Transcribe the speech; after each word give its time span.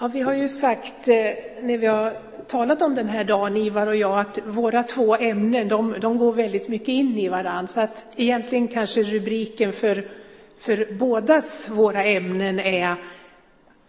Ja, 0.00 0.08
vi 0.08 0.20
har 0.20 0.34
ju 0.34 0.48
sagt 0.48 1.08
eh, 1.08 1.14
när 1.62 1.78
vi 1.78 1.86
har 1.86 2.16
talat 2.48 2.82
om 2.82 2.94
den 2.94 3.08
här 3.08 3.24
dagen, 3.24 3.56
Ivar 3.56 3.86
och 3.86 3.96
jag, 3.96 4.18
att 4.18 4.38
våra 4.46 4.82
två 4.82 5.16
ämnen 5.16 5.68
de, 5.68 5.94
de 6.00 6.18
går 6.18 6.32
väldigt 6.32 6.68
mycket 6.68 6.88
in 6.88 7.18
i 7.18 7.28
varandra. 7.28 7.66
Så 7.66 7.80
att 7.80 8.06
egentligen 8.16 8.68
kanske 8.68 9.02
rubriken 9.02 9.72
för, 9.72 10.10
för 10.58 10.94
bådas 10.98 11.68
våra 11.68 12.04
ämnen 12.04 12.60
är 12.60 12.96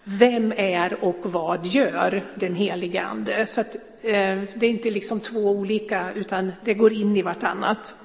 Vem 0.03 0.53
är 0.57 1.03
och 1.03 1.19
vad 1.21 1.65
gör 1.65 2.23
den 2.35 2.55
helige 2.55 3.03
Ande? 3.03 3.45
Så 3.45 3.61
att, 3.61 3.75
eh, 4.01 4.39
det 4.55 4.65
är 4.65 4.69
inte 4.69 4.89
liksom 4.89 5.19
två 5.19 5.39
olika, 5.39 6.11
utan 6.15 6.51
det 6.63 6.73
går 6.73 6.93
in 6.93 7.17
i 7.17 7.21
vartannat. 7.21 7.95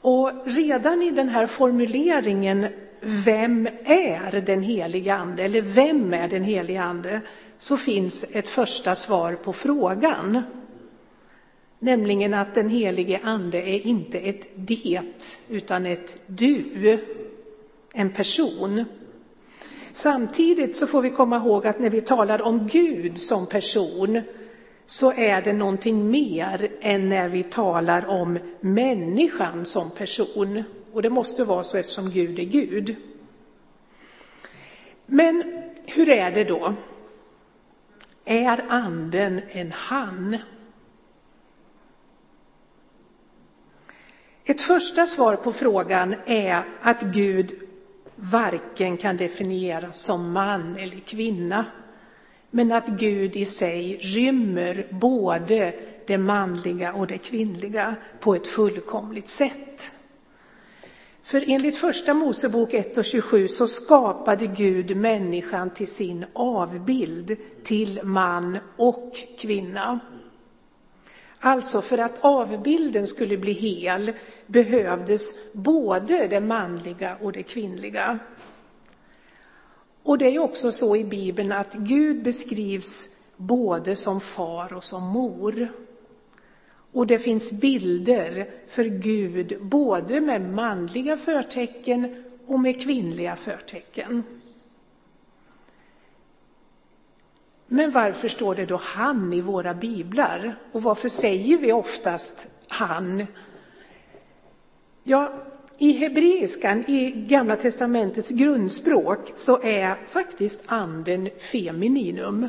Och 0.00 0.30
redan 0.44 1.02
i 1.02 1.10
den 1.10 1.28
här 1.28 1.46
formuleringen 1.46 2.66
vem 3.04 3.68
är 3.84 4.42
den 4.46 4.62
helige 4.62 5.14
ande? 5.14 5.42
Eller 5.42 5.62
vem 5.62 6.14
är 6.14 6.28
den 6.28 6.44
helige 6.44 6.82
ande? 6.82 7.20
Så 7.58 7.76
finns 7.76 8.24
ett 8.34 8.48
första 8.48 8.94
svar 8.94 9.32
på 9.32 9.52
frågan. 9.52 10.42
Nämligen 11.78 12.34
att 12.34 12.54
den 12.54 12.68
helige 12.68 13.20
ande 13.24 13.58
är 13.58 13.86
inte 13.86 14.18
ett 14.18 14.48
det, 14.54 15.40
utan 15.48 15.86
ett 15.86 16.18
du. 16.26 16.98
En 17.92 18.10
person. 18.10 18.84
Samtidigt 19.92 20.76
så 20.76 20.86
får 20.86 21.02
vi 21.02 21.10
komma 21.10 21.36
ihåg 21.36 21.66
att 21.66 21.78
när 21.78 21.90
vi 21.90 22.00
talar 22.00 22.42
om 22.42 22.68
Gud 22.72 23.18
som 23.18 23.46
person 23.46 24.20
så 24.86 25.12
är 25.12 25.42
det 25.42 25.52
någonting 25.52 26.10
mer 26.10 26.70
än 26.80 27.08
när 27.08 27.28
vi 27.28 27.42
talar 27.42 28.06
om 28.06 28.38
människan 28.60 29.66
som 29.66 29.90
person. 29.90 30.62
Och 30.94 31.02
det 31.02 31.10
måste 31.10 31.44
vara 31.44 31.64
så 31.64 31.76
eftersom 31.76 32.10
Gud 32.10 32.38
är 32.38 32.44
Gud. 32.44 32.96
Men 35.06 35.62
hur 35.84 36.08
är 36.08 36.30
det 36.30 36.44
då? 36.44 36.74
Är 38.24 38.64
anden 38.68 39.40
en 39.48 39.72
han? 39.72 40.36
Ett 44.44 44.62
första 44.62 45.06
svar 45.06 45.36
på 45.36 45.52
frågan 45.52 46.14
är 46.26 46.62
att 46.80 47.02
Gud 47.02 47.54
varken 48.16 48.96
kan 48.96 49.16
definieras 49.16 49.98
som 49.98 50.32
man 50.32 50.76
eller 50.76 51.00
kvinna, 51.00 51.64
men 52.50 52.72
att 52.72 52.86
Gud 52.86 53.36
i 53.36 53.44
sig 53.44 53.96
rymmer 53.96 54.86
både 54.90 55.74
det 56.06 56.18
manliga 56.18 56.92
och 56.92 57.06
det 57.06 57.18
kvinnliga 57.18 57.96
på 58.20 58.34
ett 58.34 58.46
fullkomligt 58.46 59.28
sätt. 59.28 59.94
För 61.24 61.44
enligt 61.46 61.76
första 61.76 62.14
Mosebok 62.14 62.74
1 62.74 62.98
och 62.98 63.04
27 63.04 63.48
så 63.48 63.66
skapade 63.66 64.46
Gud 64.46 64.96
människan 64.96 65.70
till 65.70 65.88
sin 65.88 66.24
avbild, 66.32 67.36
till 67.62 68.00
man 68.02 68.58
och 68.76 69.12
kvinna. 69.38 70.00
Alltså 71.38 71.82
för 71.82 71.98
att 71.98 72.24
avbilden 72.24 73.06
skulle 73.06 73.36
bli 73.36 73.52
hel 73.52 74.12
behövdes 74.46 75.52
både 75.52 76.26
det 76.26 76.40
manliga 76.40 77.16
och 77.20 77.32
det 77.32 77.42
kvinnliga. 77.42 78.18
Och 80.02 80.18
det 80.18 80.26
är 80.26 80.38
också 80.38 80.72
så 80.72 80.96
i 80.96 81.04
Bibeln 81.04 81.52
att 81.52 81.74
Gud 81.74 82.22
beskrivs 82.22 83.08
både 83.36 83.96
som 83.96 84.20
far 84.20 84.72
och 84.72 84.84
som 84.84 85.02
mor. 85.02 85.68
Och 86.94 87.06
det 87.06 87.18
finns 87.18 87.52
bilder 87.52 88.50
för 88.68 88.84
Gud 88.84 89.58
både 89.60 90.20
med 90.20 90.40
manliga 90.54 91.16
förtecken 91.16 92.24
och 92.46 92.60
med 92.60 92.82
kvinnliga 92.82 93.36
förtecken. 93.36 94.22
Men 97.66 97.90
varför 97.90 98.28
står 98.28 98.54
det 98.54 98.66
då 98.66 98.76
han 98.82 99.32
i 99.32 99.40
våra 99.40 99.74
biblar? 99.74 100.58
Och 100.72 100.82
varför 100.82 101.08
säger 101.08 101.58
vi 101.58 101.72
oftast 101.72 102.48
han? 102.68 103.26
Ja, 105.02 105.32
i 105.78 105.92
hebreiskan, 105.92 106.84
i 106.86 107.10
Gamla 107.10 107.56
testamentets 107.56 108.30
grundspråk, 108.30 109.32
så 109.34 109.62
är 109.62 109.96
faktiskt 110.08 110.64
anden 110.66 111.28
femininum. 111.52 112.48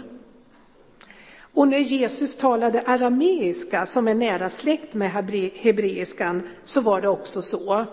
Och 1.56 1.68
när 1.68 1.80
Jesus 1.80 2.38
talade 2.38 2.82
arameiska, 2.82 3.86
som 3.86 4.08
är 4.08 4.14
nära 4.14 4.50
släkt 4.50 4.94
med 4.94 5.12
hebreiskan, 5.56 6.50
så 6.64 6.82
var 6.82 7.02
det 7.02 7.08
också 7.08 7.42
så. 7.42 7.86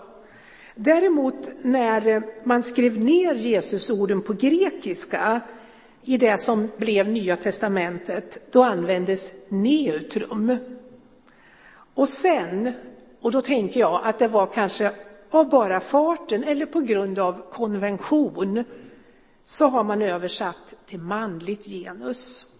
Däremot 0.75 1.49
när 1.61 2.23
man 2.47 2.63
skrev 2.63 3.03
ner 3.03 3.33
Jesusorden 3.33 4.21
på 4.21 4.33
grekiska, 4.33 5.41
i 6.03 6.17
det 6.17 6.37
som 6.37 6.69
blev 6.77 7.07
Nya 7.07 7.35
testamentet, 7.35 8.51
då 8.51 8.63
användes 8.63 9.33
neutrum. 9.49 10.57
Och 11.93 12.09
sen, 12.09 12.73
och 13.21 13.31
då 13.31 13.41
tänker 13.41 13.79
jag 13.79 14.01
att 14.03 14.19
det 14.19 14.27
var 14.27 14.45
kanske 14.45 14.91
av 15.29 15.49
bara 15.49 15.79
farten 15.79 16.43
eller 16.43 16.65
på 16.65 16.81
grund 16.81 17.19
av 17.19 17.49
konvention, 17.51 18.63
så 19.45 19.67
har 19.67 19.83
man 19.83 20.01
översatt 20.01 20.75
till 20.85 20.99
manligt 20.99 21.65
genus. 21.65 22.52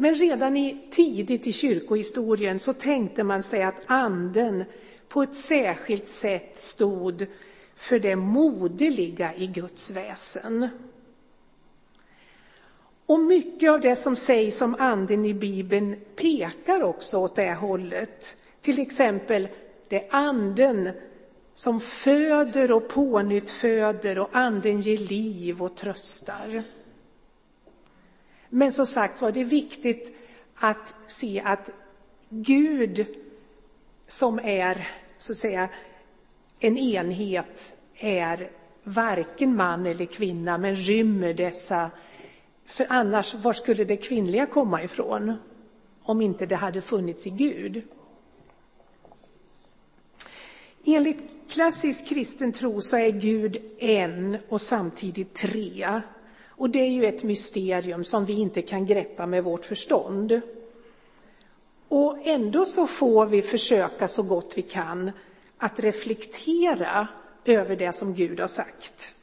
Men 0.00 0.14
redan 0.14 0.56
i, 0.56 0.88
tidigt 0.90 1.46
i 1.46 1.52
kyrkohistorien 1.52 2.58
så 2.58 2.72
tänkte 2.72 3.24
man 3.24 3.42
sig 3.42 3.62
att 3.62 3.82
anden 3.86 4.64
på 5.08 5.22
ett 5.22 5.34
särskilt 5.34 6.08
sätt 6.08 6.58
stod 6.58 7.26
för 7.74 7.98
det 7.98 8.16
moderliga 8.16 9.34
i 9.34 9.46
Guds 9.46 9.90
väsen. 9.90 10.68
Och 13.06 13.20
mycket 13.20 13.70
av 13.70 13.80
det 13.80 13.96
som 13.96 14.16
sägs 14.16 14.62
om 14.62 14.76
anden 14.78 15.24
i 15.24 15.34
Bibeln 15.34 15.96
pekar 16.16 16.82
också 16.82 17.18
åt 17.18 17.36
det 17.36 17.54
hållet. 17.54 18.34
Till 18.60 18.78
exempel, 18.78 19.48
det 19.88 19.96
är 19.96 20.14
anden 20.14 20.90
som 21.54 21.80
föder 21.80 22.72
och 22.72 22.88
pånyttföder 22.88 24.18
och 24.18 24.28
anden 24.32 24.80
ger 24.80 24.98
liv 24.98 25.62
och 25.62 25.76
tröstar. 25.76 26.64
Men 28.48 28.72
som 28.72 28.86
sagt 28.86 29.22
var, 29.22 29.32
det 29.32 29.40
är 29.40 29.44
viktigt 29.44 30.16
att 30.54 30.94
se 31.06 31.42
att 31.44 31.70
Gud 32.28 33.06
som 34.06 34.38
är 34.38 34.88
så 35.18 35.32
att 35.32 35.38
säga 35.38 35.68
en 36.60 36.78
enhet 36.78 37.76
är 37.94 38.50
varken 38.82 39.56
man 39.56 39.86
eller 39.86 40.04
kvinna 40.04 40.58
men 40.58 40.76
rymmer 40.76 41.34
dessa. 41.34 41.90
För 42.66 42.86
annars, 42.88 43.34
var 43.34 43.52
skulle 43.52 43.84
det 43.84 43.96
kvinnliga 43.96 44.46
komma 44.46 44.82
ifrån? 44.82 45.34
Om 46.02 46.22
inte 46.22 46.46
det 46.46 46.56
hade 46.56 46.82
funnits 46.82 47.26
i 47.26 47.30
Gud. 47.30 47.82
Enligt 50.86 51.22
klassisk 51.48 52.06
kristen 52.06 52.52
tro 52.52 52.80
så 52.80 52.96
är 52.96 53.10
Gud 53.10 53.56
en 53.78 54.36
och 54.48 54.60
samtidigt 54.60 55.34
tre. 55.34 56.00
Och 56.58 56.70
det 56.70 56.78
är 56.78 56.90
ju 56.90 57.04
ett 57.04 57.22
mysterium 57.22 58.04
som 58.04 58.24
vi 58.24 58.40
inte 58.40 58.62
kan 58.62 58.86
greppa 58.86 59.26
med 59.26 59.44
vårt 59.44 59.64
förstånd. 59.64 60.40
Och 61.88 62.18
ändå 62.24 62.64
så 62.64 62.86
får 62.86 63.26
vi 63.26 63.42
försöka 63.42 64.08
så 64.08 64.22
gott 64.22 64.52
vi 64.56 64.62
kan 64.62 65.10
att 65.58 65.80
reflektera 65.80 67.08
över 67.44 67.76
det 67.76 67.92
som 67.92 68.14
Gud 68.14 68.40
har 68.40 68.48
sagt. 68.48 69.14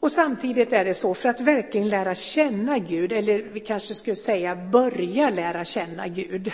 Och 0.00 0.12
samtidigt 0.12 0.72
är 0.72 0.84
det 0.84 0.94
så, 0.94 1.14
för 1.14 1.28
att 1.28 1.40
verkligen 1.40 1.88
lära 1.88 2.14
känna 2.14 2.78
Gud, 2.78 3.12
eller 3.12 3.38
vi 3.38 3.60
kanske 3.60 3.94
skulle 3.94 4.16
säga 4.16 4.56
börja 4.56 5.30
lära 5.30 5.64
känna 5.64 6.08
Gud, 6.08 6.52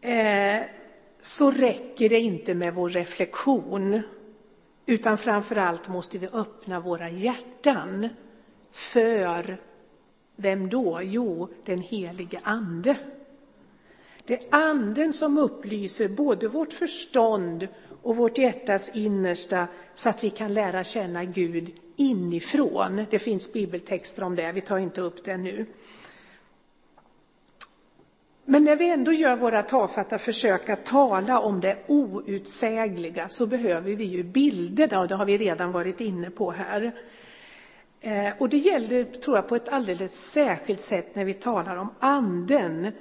eh, 0.00 0.60
så 1.20 1.50
räcker 1.50 2.08
det 2.08 2.18
inte 2.18 2.54
med 2.54 2.74
vår 2.74 2.90
reflektion 2.90 4.02
utan 4.86 5.18
framför 5.18 5.56
allt 5.56 5.88
måste 5.88 6.18
vi 6.18 6.26
öppna 6.26 6.80
våra 6.80 7.10
hjärtan 7.10 8.08
för 8.70 9.60
vem 10.36 10.68
då? 10.68 11.00
Jo, 11.02 11.48
den 11.64 11.80
helige 11.80 12.40
Ande. 12.42 12.96
Det 14.24 14.34
är 14.34 14.46
Anden 14.50 15.12
som 15.12 15.38
upplyser 15.38 16.08
både 16.08 16.48
vårt 16.48 16.72
förstånd 16.72 17.68
och 18.02 18.16
vårt 18.16 18.38
hjärtas 18.38 18.96
innersta 18.96 19.66
så 19.94 20.08
att 20.08 20.24
vi 20.24 20.30
kan 20.30 20.54
lära 20.54 20.84
känna 20.84 21.24
Gud 21.24 21.72
inifrån. 21.96 23.06
Det 23.10 23.18
finns 23.18 23.52
bibeltexter 23.52 24.22
om 24.22 24.36
det, 24.36 24.52
vi 24.52 24.60
tar 24.60 24.78
inte 24.78 25.00
upp 25.00 25.24
det 25.24 25.36
nu. 25.36 25.66
Men 28.46 28.64
när 28.64 28.76
vi 28.76 28.90
ändå 28.90 29.12
gör 29.12 29.36
våra 29.36 29.62
tafatta 29.62 30.18
försök 30.18 30.68
att 30.68 30.84
tala 30.84 31.40
om 31.40 31.60
det 31.60 31.76
outsägliga 31.86 33.28
så 33.28 33.46
behöver 33.46 33.96
vi 33.96 34.04
ju 34.04 34.22
bilderna 34.22 35.00
och 35.00 35.08
det 35.08 35.14
har 35.14 35.24
vi 35.24 35.36
redan 35.36 35.72
varit 35.72 36.00
inne 36.00 36.30
på 36.30 36.50
här. 36.50 36.94
Eh, 38.00 38.28
och 38.38 38.48
det 38.48 38.56
gäller, 38.56 39.04
tror 39.04 39.36
jag, 39.36 39.48
på 39.48 39.56
ett 39.56 39.68
alldeles 39.68 40.30
särskilt 40.30 40.80
sätt 40.80 41.14
när 41.14 41.24
vi 41.24 41.34
talar 41.34 41.76
om 41.76 41.94
anden. 41.98 42.92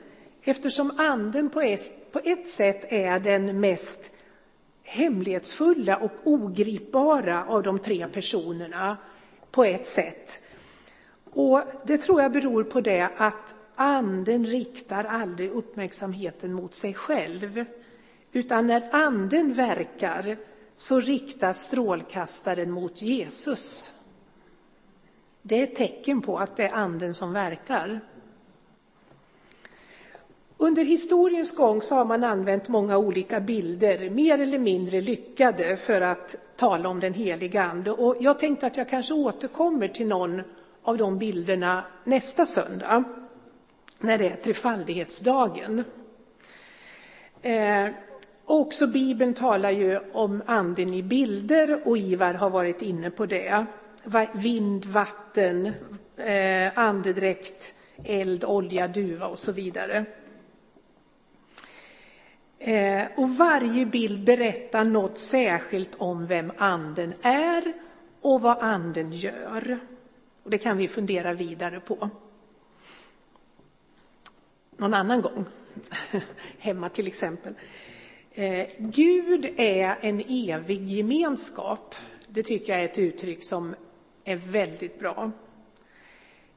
Eftersom 0.43 0.91
anden 0.97 1.49
på 1.49 1.61
ett, 1.61 2.11
på 2.11 2.19
ett 2.23 2.47
sätt 2.47 2.91
är 2.91 3.19
den 3.19 3.59
mest 3.59 4.11
hemlighetsfulla 4.83 5.97
och 5.97 6.11
ogripbara 6.23 7.45
av 7.45 7.63
de 7.63 7.79
tre 7.79 8.07
personerna 8.07 8.97
på 9.51 9.63
ett 9.63 9.85
sätt. 9.85 10.39
Och 11.31 11.61
det 11.85 11.97
tror 11.97 12.21
jag 12.21 12.31
beror 12.31 12.63
på 12.63 12.81
det 12.81 13.09
att 13.17 13.55
anden 13.75 14.45
riktar 14.45 15.03
aldrig 15.03 15.51
uppmärksamheten 15.51 16.53
mot 16.53 16.73
sig 16.73 16.93
själv. 16.93 17.65
Utan 18.31 18.67
när 18.67 18.89
anden 18.91 19.53
verkar 19.53 20.37
så 20.75 20.99
riktas 20.99 21.63
strålkastaren 21.63 22.71
mot 22.71 23.01
Jesus. 23.01 23.91
Det 25.41 25.59
är 25.59 25.63
ett 25.63 25.75
tecken 25.75 26.21
på 26.21 26.37
att 26.37 26.55
det 26.55 26.63
är 26.63 26.73
anden 26.73 27.13
som 27.13 27.33
verkar. 27.33 28.01
Under 30.57 30.83
historiens 30.83 31.55
gång 31.55 31.81
så 31.81 31.95
har 31.95 32.05
man 32.05 32.23
använt 32.23 32.67
många 32.67 32.97
olika 32.97 33.39
bilder, 33.39 34.09
mer 34.09 34.39
eller 34.39 34.59
mindre 34.59 35.01
lyckade, 35.01 35.77
för 35.77 36.01
att 36.01 36.35
tala 36.55 36.89
om 36.89 36.99
den 36.99 37.13
heliga 37.13 37.63
Ande. 37.63 37.91
Och 37.91 38.15
jag 38.19 38.39
tänkte 38.39 38.67
att 38.67 38.77
jag 38.77 38.89
kanske 38.89 39.13
återkommer 39.13 39.87
till 39.87 40.07
någon 40.07 40.41
av 40.83 40.97
de 40.97 41.17
bilderna 41.17 41.85
nästa 42.03 42.45
söndag, 42.45 43.03
när 44.03 44.17
det 44.17 44.29
är 44.29 44.35
trefaldighetsdagen. 44.35 45.83
Eh, 47.41 47.87
också 48.45 48.87
Bibeln 48.87 49.33
talar 49.33 49.71
ju 49.71 49.99
om 50.11 50.41
anden 50.45 50.93
i 50.93 51.03
bilder 51.03 51.87
och 51.87 51.97
Ivar 51.97 52.33
har 52.33 52.49
varit 52.49 52.81
inne 52.81 53.09
på 53.09 53.25
det. 53.25 53.65
Vind, 54.33 54.85
vatten, 54.85 55.73
eh, 56.17 56.77
andedräkt, 56.79 57.75
eld, 58.03 58.43
olja, 58.43 58.87
duva 58.87 59.27
och 59.27 59.39
så 59.39 59.51
vidare. 59.51 60.05
Eh, 62.59 63.03
och 63.15 63.29
varje 63.29 63.85
bild 63.85 64.23
berättar 64.23 64.83
något 64.83 65.17
särskilt 65.17 65.95
om 65.95 66.25
vem 66.25 66.51
anden 66.57 67.13
är 67.21 67.73
och 68.21 68.41
vad 68.41 68.57
anden 68.57 69.11
gör. 69.11 69.79
Och 70.43 70.49
det 70.49 70.57
kan 70.57 70.77
vi 70.77 70.87
fundera 70.87 71.33
vidare 71.33 71.79
på. 71.79 72.09
Någon 74.83 74.93
annan 74.93 75.21
gång, 75.21 75.45
hemma 76.59 76.89
till 76.89 77.07
exempel. 77.07 77.53
Eh, 78.31 78.67
Gud 78.77 79.45
är 79.57 79.97
en 80.01 80.23
evig 80.29 80.89
gemenskap. 80.89 81.95
Det 82.27 82.43
tycker 82.43 82.73
jag 82.73 82.81
är 82.81 82.85
ett 82.85 82.97
uttryck 82.97 83.43
som 83.43 83.75
är 84.23 84.35
väldigt 84.35 84.99
bra. 84.99 85.31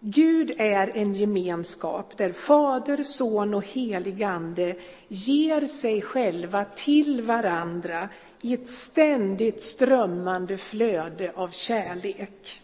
Gud 0.01 0.55
är 0.59 0.91
en 0.95 1.13
gemenskap 1.13 2.19
där 2.19 2.33
Fader, 2.33 3.03
Son 3.03 3.55
och 3.55 3.67
helig 3.67 4.23
Ande 4.23 4.77
ger 5.09 5.67
sig 5.67 6.03
själva 6.03 6.65
till 6.65 7.23
varandra 7.23 8.09
i 8.41 8.55
ett 8.55 8.69
ständigt 8.69 9.63
strömmande 9.63 10.57
flöde 10.57 11.33
av 11.35 11.49
kärlek. 11.49 12.63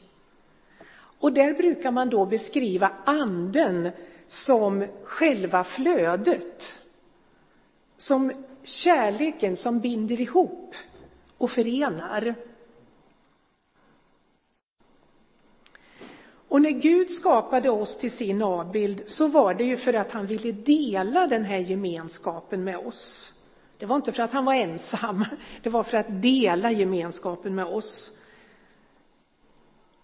Och 1.18 1.32
där 1.32 1.54
brukar 1.54 1.90
man 1.90 2.10
då 2.10 2.26
beskriva 2.26 2.92
anden 3.04 3.90
som 4.32 4.84
själva 5.04 5.64
flödet. 5.64 6.74
Som 7.96 8.32
kärleken 8.62 9.56
som 9.56 9.80
binder 9.80 10.20
ihop 10.20 10.74
och 11.38 11.50
förenar. 11.50 12.34
Och 16.48 16.62
när 16.62 16.70
Gud 16.70 17.10
skapade 17.10 17.70
oss 17.70 17.98
till 17.98 18.10
sin 18.10 18.42
avbild 18.42 19.02
så 19.06 19.26
var 19.28 19.54
det 19.54 19.64
ju 19.64 19.76
för 19.76 19.94
att 19.94 20.12
han 20.12 20.26
ville 20.26 20.52
dela 20.52 21.26
den 21.26 21.44
här 21.44 21.58
gemenskapen 21.58 22.64
med 22.64 22.78
oss. 22.78 23.32
Det 23.78 23.86
var 23.86 23.96
inte 23.96 24.12
för 24.12 24.22
att 24.22 24.32
han 24.32 24.44
var 24.44 24.54
ensam, 24.54 25.24
det 25.62 25.70
var 25.70 25.82
för 25.82 25.98
att 25.98 26.22
dela 26.22 26.70
gemenskapen 26.70 27.54
med 27.54 27.66
oss. 27.66 28.18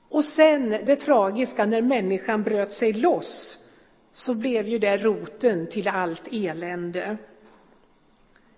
Och 0.09 0.25
sen 0.25 0.71
det 0.71 0.97
tragiska, 0.97 1.67
när 1.67 1.83
människan 1.83 2.43
bröt 2.43 2.73
sig 2.73 2.93
loss 2.93 3.65
så 4.13 4.35
blev 4.35 4.69
ju 4.69 4.79
det 4.79 4.97
roten 4.97 5.67
till 5.67 5.89
allt 5.89 6.29
elände. 6.33 7.17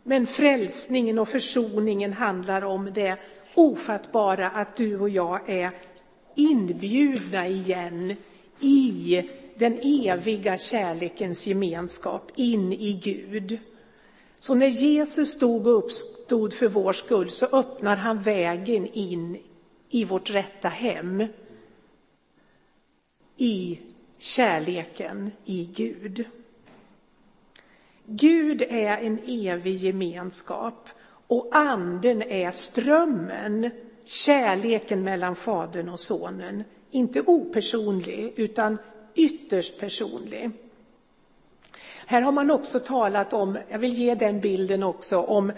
Men 0.02 0.26
frälsningen 0.26 1.18
och 1.18 1.28
försoningen 1.28 2.12
handlar 2.12 2.64
om 2.64 2.92
det 2.94 3.16
ofattbara 3.54 4.50
att 4.50 4.76
du 4.76 5.00
och 5.00 5.08
jag 5.08 5.50
är 5.50 5.70
inbjudna 6.34 7.46
igen 7.46 8.16
i 8.60 9.22
den 9.54 9.78
eviga 9.82 10.58
kärlekens 10.58 11.46
gemenskap, 11.46 12.32
in 12.36 12.72
i 12.72 12.92
Gud. 12.92 13.58
Så 14.38 14.54
när 14.54 14.66
Jesus 14.66 15.30
stod 15.30 15.66
och 15.66 15.78
uppstod 15.78 16.52
för 16.52 16.68
vår 16.68 16.92
skull 16.92 17.30
så 17.30 17.46
öppnar 17.46 17.96
han 17.96 18.18
vägen 18.18 18.86
in 18.86 19.38
i 19.90 20.04
vårt 20.04 20.30
rätta 20.30 20.68
hem. 20.68 21.24
I 23.36 23.78
kärleken 24.20 25.30
i 25.44 25.64
Gud. 25.74 26.24
Gud 28.06 28.62
är 28.62 28.96
en 28.98 29.18
evig 29.26 29.76
gemenskap 29.76 30.88
och 31.26 31.48
anden 31.52 32.22
är 32.22 32.50
strömmen 32.50 33.70
kärleken 34.04 35.02
mellan 35.02 35.36
Fadern 35.36 35.88
och 35.88 36.00
Sonen. 36.00 36.64
Inte 36.90 37.20
opersonlig, 37.20 38.32
utan 38.36 38.78
ytterst 39.14 39.80
personlig. 39.80 40.50
Här 42.06 42.22
har 42.22 42.32
man 42.32 42.50
också 42.50 42.80
talat 42.80 43.32
om, 43.32 43.58
jag 43.68 43.78
vill 43.78 43.92
ge 43.92 44.14
den 44.14 44.40
bilden 44.40 44.82
också, 44.82 45.20
om, 45.20 45.52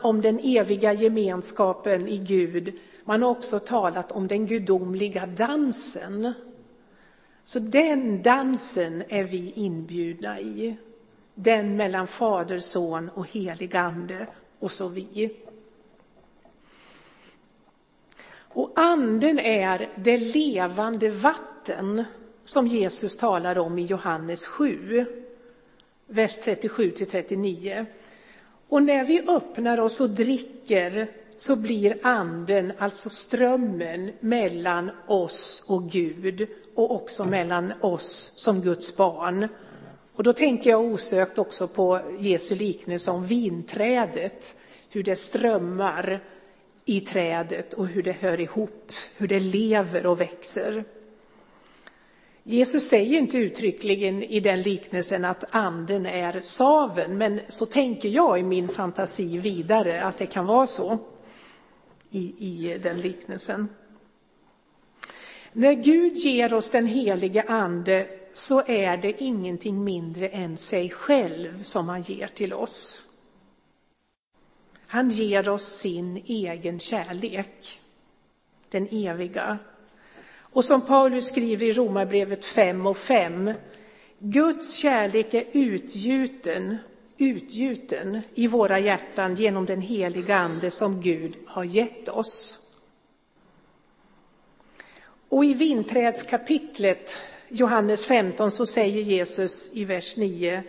om 0.00 0.20
den 0.20 0.40
eviga 0.42 0.92
gemenskapen 0.92 2.08
i 2.08 2.18
Gud. 2.18 2.78
Man 3.04 3.22
har 3.22 3.30
också 3.30 3.58
talat 3.58 4.12
om 4.12 4.28
den 4.28 4.46
gudomliga 4.46 5.26
dansen. 5.26 6.32
Så 7.44 7.58
den 7.58 8.22
dansen 8.22 9.02
är 9.08 9.24
vi 9.24 9.52
inbjudna 9.56 10.40
i. 10.40 10.76
Den 11.34 11.76
mellan 11.76 12.06
Fader, 12.06 12.58
Son 12.58 13.10
och 13.14 13.28
helig 13.28 13.76
Ande 13.76 14.26
och 14.58 14.72
så 14.72 14.88
vi. 14.88 15.36
Och 18.36 18.72
anden 18.76 19.38
är 19.38 19.92
det 19.96 20.16
levande 20.16 21.10
vatten 21.10 22.04
som 22.44 22.66
Jesus 22.66 23.16
talar 23.16 23.58
om 23.58 23.78
i 23.78 23.82
Johannes 23.82 24.46
7, 24.46 25.06
vers 26.06 26.38
37 26.38 26.90
till 26.90 27.06
39. 27.06 27.86
Och 28.68 28.82
när 28.82 29.04
vi 29.04 29.22
öppnar 29.28 29.80
oss 29.80 30.00
och 30.00 30.10
dricker 30.10 31.10
så 31.36 31.56
blir 31.56 31.98
anden, 32.02 32.72
alltså 32.78 33.08
strömmen 33.08 34.12
mellan 34.20 34.90
oss 35.06 35.66
och 35.68 35.90
Gud 35.90 36.48
och 36.74 36.94
också 36.94 37.24
mellan 37.24 37.72
oss 37.80 38.32
som 38.36 38.60
Guds 38.60 38.96
barn. 38.96 39.48
Och 40.14 40.22
då 40.22 40.32
tänker 40.32 40.70
jag 40.70 40.84
osökt 40.84 41.38
också 41.38 41.68
på 41.68 42.00
Jesu 42.18 42.54
liknelse 42.54 43.10
om 43.10 43.26
vinträdet, 43.26 44.56
hur 44.90 45.02
det 45.02 45.16
strömmar 45.16 46.24
i 46.84 47.00
trädet 47.00 47.72
och 47.72 47.86
hur 47.86 48.02
det 48.02 48.12
hör 48.12 48.40
ihop, 48.40 48.92
hur 49.16 49.28
det 49.28 49.38
lever 49.38 50.06
och 50.06 50.20
växer. 50.20 50.84
Jesus 52.46 52.88
säger 52.88 53.18
inte 53.18 53.38
uttryckligen 53.38 54.22
i 54.22 54.40
den 54.40 54.62
liknelsen 54.62 55.24
att 55.24 55.44
anden 55.50 56.06
är 56.06 56.40
saven, 56.40 57.18
men 57.18 57.40
så 57.48 57.66
tänker 57.66 58.08
jag 58.08 58.38
i 58.38 58.42
min 58.42 58.68
fantasi 58.68 59.38
vidare 59.38 60.04
att 60.04 60.18
det 60.18 60.26
kan 60.26 60.46
vara 60.46 60.66
så 60.66 60.98
i, 62.10 62.34
i 62.38 62.78
den 62.82 63.00
liknelsen. 63.00 63.68
När 65.56 65.72
Gud 65.72 66.16
ger 66.16 66.54
oss 66.54 66.70
den 66.70 66.86
helige 66.86 67.42
ande 67.42 68.06
så 68.32 68.62
är 68.66 68.96
det 68.96 69.22
ingenting 69.22 69.84
mindre 69.84 70.28
än 70.28 70.56
sig 70.56 70.90
själv 70.90 71.62
som 71.62 71.88
han 71.88 72.02
ger 72.02 72.26
till 72.26 72.52
oss. 72.52 73.02
Han 74.86 75.08
ger 75.08 75.48
oss 75.48 75.64
sin 75.64 76.22
egen 76.26 76.78
kärlek, 76.78 77.80
den 78.68 78.88
eviga. 78.90 79.58
Och 80.36 80.64
som 80.64 80.86
Paulus 80.86 81.28
skriver 81.28 81.66
i 81.66 81.72
Romarbrevet 81.72 82.44
5 82.44 82.86
och 82.86 82.98
5, 82.98 83.52
Guds 84.18 84.76
kärlek 84.76 85.34
är 85.34 85.44
utgjuten, 85.52 86.76
utgjuten 87.18 88.20
i 88.34 88.46
våra 88.46 88.78
hjärtan 88.78 89.34
genom 89.34 89.66
den 89.66 89.80
heliga 89.80 90.36
Ande 90.36 90.70
som 90.70 91.00
Gud 91.00 91.36
har 91.46 91.64
gett 91.64 92.08
oss. 92.08 92.63
Och 95.28 95.44
i 95.44 95.54
vinträdskapitlet, 95.54 97.16
Johannes 97.48 98.06
15, 98.06 98.50
så 98.50 98.66
säger 98.66 99.02
Jesus 99.02 99.70
i 99.76 99.84
vers 99.84 100.16
9, 100.16 100.62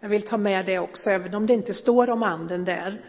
jag 0.00 0.08
vill 0.08 0.22
ta 0.22 0.36
med 0.36 0.66
det 0.66 0.78
också, 0.78 1.10
även 1.10 1.34
om 1.34 1.46
det 1.46 1.52
inte 1.52 1.74
står 1.74 2.10
om 2.10 2.22
anden 2.22 2.64
där. 2.64 3.00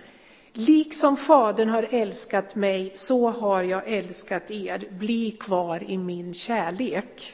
Liksom 0.54 1.18
Fadern 1.18 1.70
har 1.70 1.88
älskat 1.92 2.56
mig, 2.56 2.92
så 2.94 3.30
har 3.30 3.64
jag 3.64 3.88
älskat 3.88 4.52
er. 4.52 4.88
Bli 4.92 5.32
kvar 5.32 5.84
i 5.92 5.98
min 5.98 6.34
kärlek. 6.34 7.34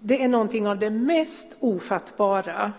Det 0.00 0.22
är 0.22 0.28
någonting 0.28 0.66
av 0.66 0.78
det 0.78 0.90
mest 0.90 1.56
ofattbara. 1.60 2.72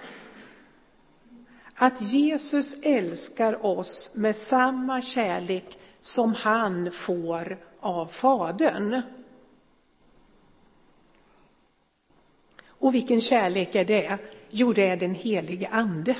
Att 1.75 2.01
Jesus 2.01 2.83
älskar 2.83 3.65
oss 3.65 4.11
med 4.15 4.35
samma 4.35 5.01
kärlek 5.01 5.79
som 6.01 6.33
han 6.33 6.91
får 6.91 7.57
av 7.79 8.05
Fadern. 8.05 9.01
Och 12.67 12.95
vilken 12.95 13.21
kärlek 13.21 13.75
är 13.75 13.85
det? 13.85 14.17
Jo, 14.49 14.73
det 14.73 14.87
är 14.87 14.97
den 14.97 15.15
helige 15.15 15.67
Ande. 15.67 16.15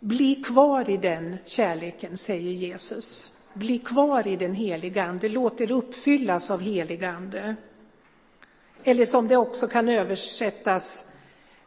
Bli 0.00 0.34
kvar 0.34 0.90
i 0.90 0.96
den 0.96 1.36
kärleken, 1.44 2.16
säger 2.16 2.52
Jesus. 2.52 3.36
Bli 3.52 3.78
kvar 3.78 4.26
i 4.26 4.36
den 4.36 4.54
heliga 4.54 5.04
Ande, 5.04 5.28
låt 5.28 5.60
er 5.60 5.70
uppfyllas 5.70 6.50
av 6.50 6.60
helig 6.60 7.04
Ande. 7.04 7.56
Eller 8.84 9.04
som 9.04 9.28
det 9.28 9.36
också 9.36 9.68
kan 9.68 9.88
översättas 9.88 11.12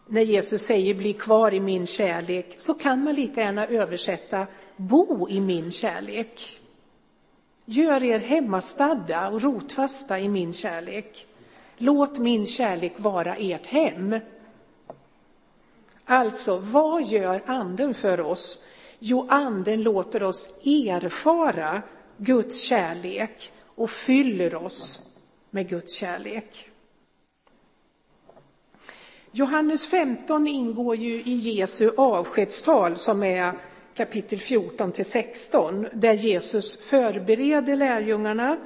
när 0.08 0.22
Jesus 0.22 0.62
säger 0.62 0.94
bli 0.94 1.14
kvar 1.14 1.54
i 1.54 1.60
min 1.60 1.88
kärlek, 1.88 2.56
så 2.58 2.74
kan 2.74 3.04
man 3.04 3.16
lika 3.16 3.42
gärna 3.42 3.68
översätta 3.68 4.48
bo 4.78 5.30
i 5.30 5.40
min 5.40 5.72
kärlek. 5.72 6.60
Gör 7.66 8.04
er 8.04 8.20
hemmastadda 8.20 9.30
och 9.30 9.42
rotfasta 9.42 10.20
i 10.20 10.30
min 10.30 10.54
kärlek. 10.54 11.28
Låt 11.78 12.18
min 12.18 12.46
kärlek 12.46 12.94
vara 12.98 13.36
ert 13.36 13.66
hem. 13.66 14.20
Alltså, 16.06 16.58
vad 16.58 17.04
gör 17.04 17.44
anden 17.46 17.94
för 17.94 18.22
oss? 18.22 18.64
Jo, 19.00 19.28
anden 19.30 19.84
låter 19.84 20.24
oss 20.24 20.60
erfara 20.66 21.82
Guds 22.18 22.62
kärlek 22.62 23.52
och 23.64 23.90
fyller 23.90 24.56
oss 24.56 25.10
med 25.50 25.70
Guds 25.70 25.94
kärlek. 25.94 26.70
Johannes 29.32 29.88
15 29.88 30.48
ingår 30.48 30.96
ju 30.96 31.14
i 31.14 31.34
Jesu 31.34 31.92
avskedstal 31.98 32.96
som 32.96 33.24
är 33.24 33.54
kapitel 33.98 34.40
14 34.40 34.92
till 34.92 35.06
16 35.06 35.88
där 35.94 36.14
Jesus 36.14 36.78
förbereder 36.78 37.76
lärjungarna 37.76 38.58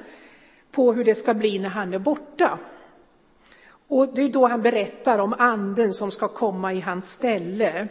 på 0.72 0.94
hur 0.94 1.04
det 1.04 1.16
ska 1.16 1.34
bli 1.34 1.60
när 1.60 1.70
han 1.70 1.94
är 1.94 2.00
borta. 2.00 2.60
Och 3.88 4.14
det 4.16 4.22
är 4.22 4.30
då 4.30 4.48
han 4.48 4.62
berättar 4.62 5.20
om 5.20 5.34
anden 5.38 5.94
som 5.94 6.12
ska 6.12 6.28
komma 6.28 6.74
i 6.74 6.80
hans 6.80 7.12
ställe. 7.12 7.88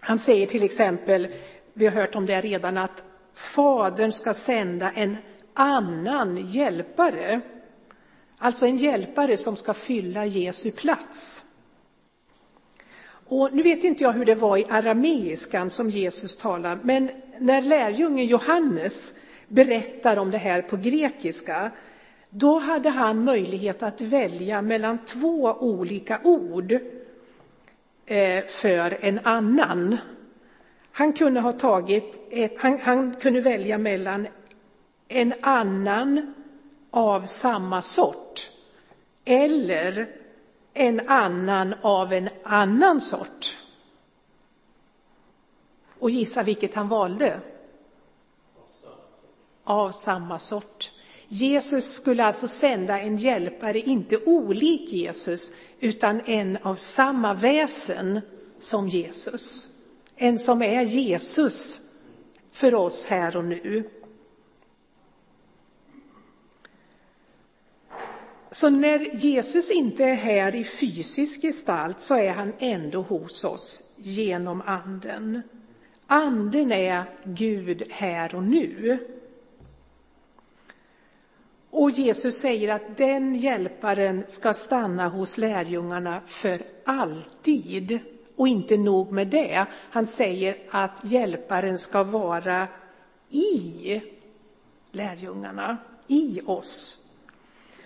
Han 0.00 0.18
säger 0.18 0.46
till 0.46 0.62
exempel, 0.62 1.28
vi 1.72 1.86
har 1.86 1.92
hört 1.92 2.14
om 2.14 2.26
det 2.26 2.40
redan, 2.40 2.78
att 2.78 3.04
Fadern 3.34 4.12
ska 4.12 4.34
sända 4.34 4.90
en 4.90 5.16
annan 5.54 6.46
hjälpare. 6.46 7.40
Alltså 8.38 8.66
en 8.66 8.76
hjälpare 8.76 9.36
som 9.36 9.56
ska 9.56 9.74
fylla 9.74 10.26
Jesu 10.26 10.70
plats. 10.70 11.44
Och 13.30 13.48
nu 13.52 13.62
vet 13.62 13.84
inte 13.84 14.04
jag 14.04 14.12
hur 14.12 14.24
det 14.24 14.34
var 14.34 14.56
i 14.56 14.66
arameiskan 14.68 15.70
som 15.70 15.90
Jesus 15.90 16.36
talar, 16.36 16.78
men 16.82 17.10
när 17.38 17.62
lärjungen 17.62 18.26
Johannes 18.26 19.14
berättar 19.48 20.16
om 20.16 20.30
det 20.30 20.38
här 20.38 20.62
på 20.62 20.76
grekiska, 20.76 21.70
då 22.30 22.58
hade 22.58 22.90
han 22.90 23.24
möjlighet 23.24 23.82
att 23.82 24.00
välja 24.00 24.62
mellan 24.62 24.98
två 25.04 25.56
olika 25.60 26.20
ord 26.24 26.72
eh, 28.06 28.44
för 28.46 28.98
en 29.00 29.20
annan. 29.22 29.96
Han 30.92 31.12
kunde 31.12 31.40
ha 31.40 31.52
tagit 31.52 32.28
ett, 32.30 32.54
han, 32.58 32.78
han 32.82 33.14
kunde 33.14 33.40
välja 33.40 33.78
mellan 33.78 34.28
en 35.08 35.34
annan 35.40 36.34
av 36.90 37.20
samma 37.20 37.82
sort 37.82 38.50
eller 39.24 40.19
en 40.74 41.08
annan 41.08 41.74
av 41.82 42.12
en 42.12 42.28
annan 42.44 43.00
sort. 43.00 43.56
Och 45.98 46.10
gissa 46.10 46.42
vilket 46.42 46.74
han 46.74 46.88
valde? 46.88 47.40
Av 49.64 49.92
samma 49.92 50.38
sort. 50.38 50.90
Jesus 51.28 51.94
skulle 51.94 52.24
alltså 52.24 52.48
sända 52.48 53.00
en 53.00 53.16
hjälpare, 53.16 53.78
inte 53.78 54.16
olik 54.16 54.92
Jesus, 54.92 55.52
utan 55.80 56.20
en 56.20 56.56
av 56.62 56.74
samma 56.74 57.34
väsen 57.34 58.20
som 58.58 58.88
Jesus. 58.88 59.68
En 60.16 60.38
som 60.38 60.62
är 60.62 60.82
Jesus 60.82 61.80
för 62.52 62.74
oss 62.74 63.06
här 63.06 63.36
och 63.36 63.44
nu. 63.44 63.90
Så 68.50 68.70
när 68.70 68.98
Jesus 69.16 69.70
inte 69.70 70.04
är 70.04 70.14
här 70.14 70.54
i 70.54 70.64
fysisk 70.64 71.42
gestalt 71.42 72.00
så 72.00 72.14
är 72.14 72.32
han 72.32 72.52
ändå 72.58 73.02
hos 73.02 73.44
oss 73.44 73.94
genom 73.96 74.62
anden. 74.66 75.42
Anden 76.06 76.72
är 76.72 77.04
Gud 77.24 77.82
här 77.90 78.34
och 78.34 78.42
nu. 78.42 78.98
Och 81.70 81.90
Jesus 81.90 82.38
säger 82.38 82.68
att 82.68 82.96
den 82.96 83.34
hjälparen 83.34 84.24
ska 84.26 84.54
stanna 84.54 85.08
hos 85.08 85.38
lärjungarna 85.38 86.20
för 86.26 86.62
alltid. 86.84 87.98
Och 88.36 88.48
inte 88.48 88.76
nog 88.76 89.12
med 89.12 89.26
det, 89.26 89.66
han 89.90 90.06
säger 90.06 90.56
att 90.70 91.00
hjälparen 91.04 91.78
ska 91.78 92.04
vara 92.04 92.68
i 93.30 94.00
lärjungarna, 94.92 95.76
i 96.06 96.40
oss. 96.46 97.09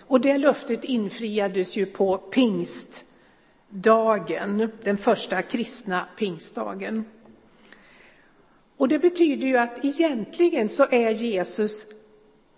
Och 0.07 0.21
det 0.21 0.37
löftet 0.37 0.83
infriades 0.83 1.77
ju 1.77 1.85
på 1.85 2.17
pingstdagen, 2.17 4.71
den 4.83 4.97
första 4.97 5.41
kristna 5.41 6.07
pingstdagen. 6.17 7.05
Och 8.77 8.87
det 8.87 8.99
betyder 8.99 9.47
ju 9.47 9.57
att 9.57 9.85
egentligen 9.85 10.69
så 10.69 10.85
är 10.91 11.09
Jesus 11.09 11.87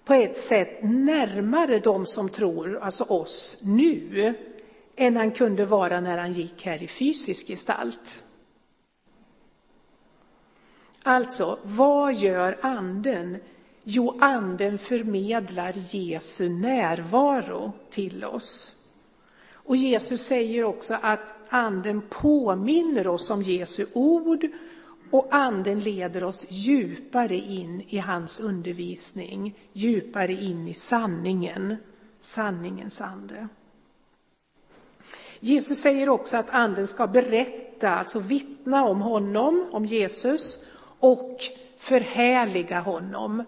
på 0.05 0.13
ett 0.13 0.37
sätt 0.37 0.77
närmare 0.81 1.79
de 1.79 2.05
som 2.05 2.29
tror, 2.29 2.79
alltså 2.79 3.03
oss, 3.03 3.57
nu 3.63 4.33
än 4.95 5.15
han 5.15 5.31
kunde 5.31 5.65
vara 5.65 6.01
när 6.01 6.17
han 6.17 6.33
gick 6.33 6.65
här 6.65 6.83
i 6.83 6.87
fysisk 6.87 7.47
gestalt. 7.47 8.23
Alltså, 11.03 11.59
vad 11.63 12.13
gör 12.13 12.57
anden? 12.61 13.37
Jo, 13.89 14.17
anden 14.19 14.77
förmedlar 14.77 15.73
Jesu 15.95 16.49
närvaro 16.49 17.71
till 17.89 18.25
oss. 18.25 18.75
Och 19.51 19.75
Jesus 19.75 20.21
säger 20.21 20.63
också 20.63 20.97
att 21.01 21.33
anden 21.49 22.01
påminner 22.09 23.07
oss 23.07 23.29
om 23.29 23.41
Jesu 23.41 23.85
ord 23.93 24.47
och 25.11 25.27
anden 25.29 25.79
leder 25.79 26.23
oss 26.23 26.45
djupare 26.49 27.35
in 27.35 27.83
i 27.87 27.97
hans 27.97 28.39
undervisning, 28.39 29.55
djupare 29.73 30.33
in 30.33 30.67
i 30.67 30.73
sanningen, 30.73 31.75
sanningens 32.19 33.01
ande. 33.01 33.47
Jesus 35.39 35.81
säger 35.81 36.09
också 36.09 36.37
att 36.37 36.49
anden 36.49 36.87
ska 36.87 37.07
berätta, 37.07 37.89
alltså 37.89 38.19
vittna 38.19 38.85
om 38.85 39.01
honom, 39.01 39.69
om 39.71 39.85
Jesus 39.85 40.59
och 40.99 41.39
förhärliga 41.77 42.79
honom. 42.79 43.43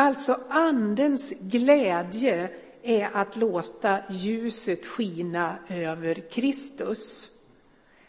Alltså 0.00 0.36
andens 0.48 1.30
glädje 1.40 2.50
är 2.82 3.10
att 3.16 3.36
låta 3.36 3.98
ljuset 4.10 4.86
skina 4.86 5.58
över 5.68 6.30
Kristus 6.30 7.30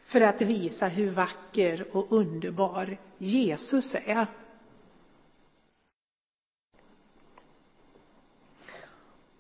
för 0.03 0.22
att 0.22 0.41
visa 0.41 0.88
hur 0.88 1.12
vacker 1.12 1.86
och 1.91 2.12
underbar 2.12 2.98
Jesus 3.17 3.96
är. 4.05 4.27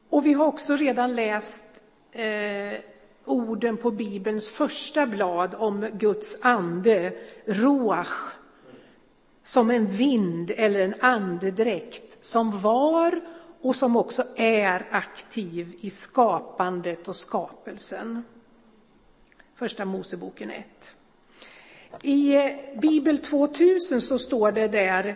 Och 0.09 0.25
vi 0.25 0.33
har 0.33 0.45
också 0.45 0.75
redan 0.75 1.15
läst 1.15 1.83
eh, 2.11 2.79
orden 3.25 3.77
på 3.77 3.91
Bibelns 3.91 4.49
första 4.49 5.05
blad 5.05 5.55
om 5.55 5.87
Guds 5.93 6.37
ande, 6.41 7.13
roach, 7.45 8.38
som 9.43 9.71
en 9.71 9.87
vind 9.87 10.51
eller 10.51 10.79
en 10.79 10.95
andedräkt 10.99 12.25
som 12.25 12.59
var 12.61 13.21
och 13.61 13.75
som 13.75 13.95
också 13.95 14.23
är 14.35 14.87
aktiv 14.91 15.75
i 15.79 15.89
skapandet 15.89 17.07
och 17.07 17.15
skapelsen. 17.15 18.23
Första 19.55 19.85
Moseboken 19.85 20.51
1. 20.51 20.95
I 22.01 22.35
eh, 22.35 22.51
Bibel 22.81 23.17
2000 23.17 24.01
så 24.01 24.19
står 24.19 24.51
det 24.51 24.67
där 24.67 25.15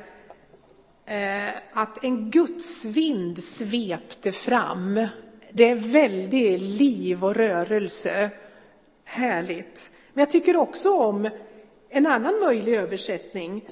eh, 1.05 1.53
att 1.73 2.03
en 2.03 2.31
gudsvind 2.31 3.43
svepte 3.43 4.31
fram. 4.31 5.07
Det 5.51 5.69
är 5.69 5.75
väldigt 5.75 6.61
liv 6.61 7.25
och 7.25 7.35
rörelse. 7.35 8.29
Härligt. 9.03 9.91
Men 10.13 10.21
jag 10.21 10.31
tycker 10.31 10.55
också 10.57 10.97
om 10.97 11.29
en 11.89 12.05
annan 12.05 12.39
möjlig 12.39 12.73
översättning. 12.73 13.65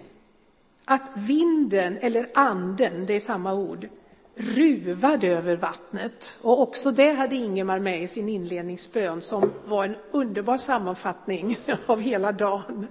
Att 0.92 1.12
vinden, 1.16 1.98
eller 1.98 2.30
anden, 2.34 3.06
det 3.06 3.14
är 3.14 3.20
samma 3.20 3.54
ord, 3.54 3.88
ruvad 4.36 5.24
över 5.24 5.56
vattnet. 5.56 6.38
Och 6.42 6.62
också 6.62 6.92
det 6.92 7.12
hade 7.12 7.36
Ingemar 7.36 7.80
med 7.80 8.04
i 8.04 8.08
sin 8.08 8.30
inledningsbön 8.30 9.22
som 9.22 9.52
var 9.66 9.86
en 9.86 9.96
underbar 10.12 10.58
sammanfattning 10.58 11.58
av 11.86 12.00
hela 12.00 12.32
dagen. 12.32 12.88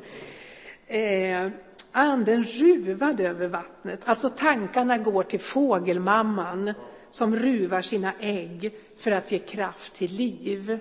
Eh, 0.86 1.48
anden 1.92 2.44
ruvad 2.44 3.20
över 3.20 3.48
vattnet, 3.48 4.00
alltså 4.04 4.28
tankarna 4.28 4.98
går 4.98 5.22
till 5.22 5.40
fågelmamman 5.40 6.74
som 7.10 7.36
ruvar 7.36 7.80
sina 7.80 8.12
ägg 8.20 8.74
för 8.98 9.10
att 9.10 9.32
ge 9.32 9.38
kraft 9.38 9.94
till 9.94 10.12
liv. 10.12 10.78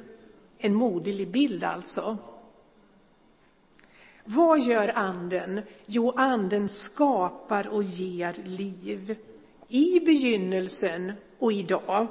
En 0.58 0.76
moderlig 0.76 1.32
bild 1.32 1.64
alltså. 1.64 2.18
Vad 4.32 4.60
gör 4.60 4.92
anden? 4.96 5.62
Jo, 5.86 6.14
anden 6.16 6.70
skapar 6.70 7.68
och 7.68 7.84
ger 7.84 8.36
liv 8.46 9.16
i 9.68 10.00
begynnelsen 10.00 11.12
och 11.40 11.54
idag. 11.54 12.08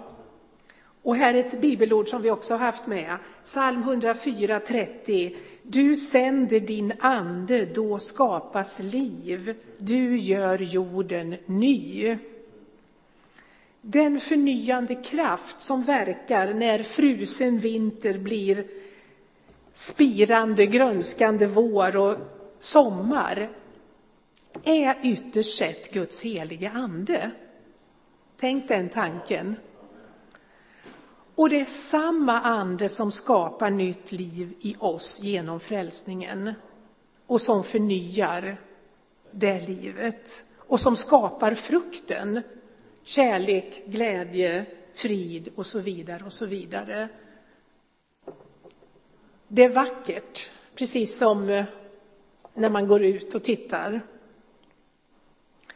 Och 1.02 1.16
här 1.16 1.34
är 1.34 1.38
ett 1.38 1.60
bibelord 1.60 2.08
som 2.08 2.22
vi 2.22 2.30
också 2.30 2.54
har 2.54 2.58
haft 2.58 2.86
med, 2.86 3.16
psalm 3.42 3.84
104.30. 3.84 5.36
Du 5.62 5.96
sänder 5.96 6.60
din 6.60 6.92
ande, 6.98 7.64
då 7.64 7.98
skapas 7.98 8.80
liv. 8.80 9.54
Du 9.78 10.18
gör 10.18 10.58
jorden 10.58 11.36
ny. 11.46 12.18
Den 13.80 14.20
förnyande 14.20 14.94
kraft 14.94 15.60
som 15.60 15.82
verkar 15.82 16.54
när 16.54 16.82
frusen 16.82 17.58
vinter 17.58 18.18
blir 18.18 18.64
spirande, 19.78 20.66
grönskande 20.66 21.46
vår 21.46 21.96
och 21.96 22.16
sommar 22.60 23.50
är 24.64 24.98
ytterst 25.02 25.58
sett 25.58 25.92
Guds 25.92 26.22
helige 26.22 26.70
ande. 26.70 27.30
Tänk 28.36 28.68
den 28.68 28.88
tanken. 28.88 29.56
Och 31.34 31.48
det 31.48 31.60
är 31.60 31.64
samma 31.64 32.40
ande 32.40 32.88
som 32.88 33.12
skapar 33.12 33.70
nytt 33.70 34.12
liv 34.12 34.54
i 34.60 34.76
oss 34.78 35.20
genom 35.22 35.60
frälsningen 35.60 36.52
och 37.26 37.40
som 37.40 37.64
förnyar 37.64 38.60
det 39.30 39.60
livet 39.60 40.44
och 40.56 40.80
som 40.80 40.96
skapar 40.96 41.54
frukten, 41.54 42.42
kärlek, 43.02 43.82
glädje, 43.86 44.66
frid 44.94 45.48
och 45.56 45.66
så 45.66 45.78
vidare 45.78 46.24
och 46.24 46.32
så 46.32 46.46
vidare. 46.46 47.08
Det 49.50 49.64
är 49.64 49.68
vackert, 49.68 50.50
precis 50.74 51.18
som 51.18 51.48
eh, 51.48 51.64
när 52.54 52.70
man 52.70 52.88
går 52.88 53.04
ut 53.04 53.34
och 53.34 53.44
tittar. 53.44 54.00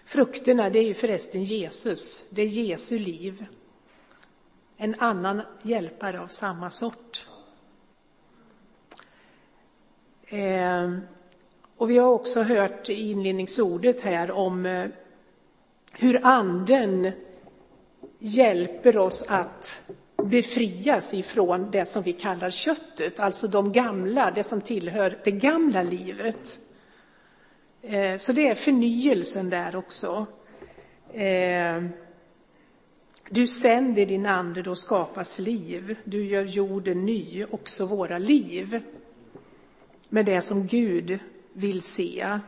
Frukterna, 0.05 0.71
det 0.71 0.79
är 0.79 0.85
ju 0.85 0.95
förresten 0.95 1.45
Jesus, 1.45 2.31
det 2.31 2.43
är 2.43 2.47
Jesu 2.47 2.99
liv. 2.99 3.47
En 4.77 4.95
annan 4.99 5.43
hjälpare 5.63 6.21
av 6.21 6.27
samma 6.27 6.71
sort. 6.71 7.27
Eh, 10.27 10.93
och 11.77 11.91
vi 11.91 11.99
har 11.99 12.09
också 12.09 12.43
hört 12.43 12.89
i 12.89 13.11
inledningsordet 13.11 14.01
här 14.01 14.31
om 14.31 14.67
eh, 14.67 14.89
hur 15.93 16.27
anden 16.27 17.13
hjälper 18.19 18.97
oss 18.97 19.25
att 19.29 19.91
befrias 20.23 21.15
ifrån 21.15 21.71
det 21.71 21.87
som 21.87 22.03
vi 22.03 22.13
kallar 22.13 22.51
köttet, 22.51 23.21
alltså 23.21 23.49
de 23.49 23.73
gamla, 23.73 24.31
det 24.31 24.45
som 24.45 24.61
tillhör 24.61 25.19
det 25.25 25.31
gamla 25.31 25.83
livet. 25.83 26.59
Eh, 27.83 28.17
så 28.17 28.33
det 28.33 28.49
är 28.49 28.55
förnyelsen 28.55 29.51
där 29.51 29.77
också. 29.77 30.27
Eh, 31.13 31.83
du 33.29 33.47
sänder 33.47 34.07
din 34.07 34.27
ande, 34.27 34.63
då 34.63 34.75
skapas 34.75 35.39
liv. 35.39 35.97
Du 36.05 36.25
gör 36.25 36.45
jorden 36.45 37.07
ny, 37.07 37.45
också 37.51 37.87
våra 37.87 38.19
liv. 38.19 38.83
Med 40.09 40.27
det 40.27 40.41
som 40.41 40.67
Gud 40.67 41.19
vill 41.53 41.83
se. 41.83 42.39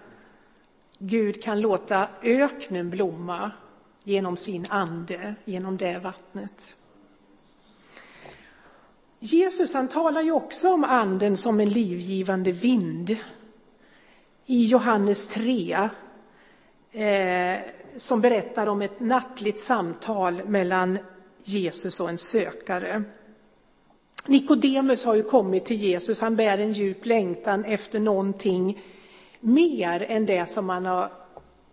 Gud 0.99 1.43
kan 1.43 1.61
låta 1.61 2.09
öknen 2.23 2.91
blomma 2.91 3.51
genom 4.05 4.37
sin 4.37 4.67
ande, 4.71 5.35
genom 5.45 5.77
det 5.77 5.99
vattnet. 5.99 6.77
Jesus 9.25 9.75
han 9.75 9.89
talar 9.89 10.23
ju 10.23 10.33
också 10.33 10.73
om 10.73 10.85
anden 10.85 11.37
som 11.37 11.61
en 11.61 11.69
livgivande 11.69 12.53
vind. 12.53 13.17
I 14.47 14.67
Johannes 14.67 15.29
3, 15.29 15.89
eh, 16.93 17.59
som 17.97 18.21
berättar 18.21 18.67
om 18.67 18.83
ett 18.83 19.01
nattligt 19.01 19.61
samtal 19.61 20.45
mellan 20.45 20.99
Jesus 21.45 22.01
och 22.01 22.09
en 22.09 22.19
sökare. 22.19 23.03
Nikodemus 24.27 25.05
har 25.05 25.15
ju 25.15 25.23
kommit 25.23 25.65
till 25.65 25.81
Jesus, 25.81 26.21
han 26.21 26.37
bär 26.37 26.59
en 26.59 26.73
djup 26.73 27.07
längtan 27.07 27.65
efter 27.65 27.99
någonting 27.99 28.83
mer 29.41 30.03
än 30.09 30.27
det 30.27 30.47
som 30.47 30.69
han 30.69 30.87
har 30.87 31.13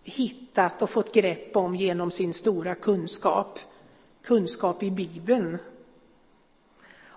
hittat 0.03 0.81
och 0.81 0.89
fått 0.89 1.13
grepp 1.13 1.55
om 1.55 1.75
genom 1.75 2.11
sin 2.11 2.33
stora 2.33 2.75
kunskap, 2.75 3.59
kunskap 4.23 4.83
i 4.83 4.91
Bibeln. 4.91 5.57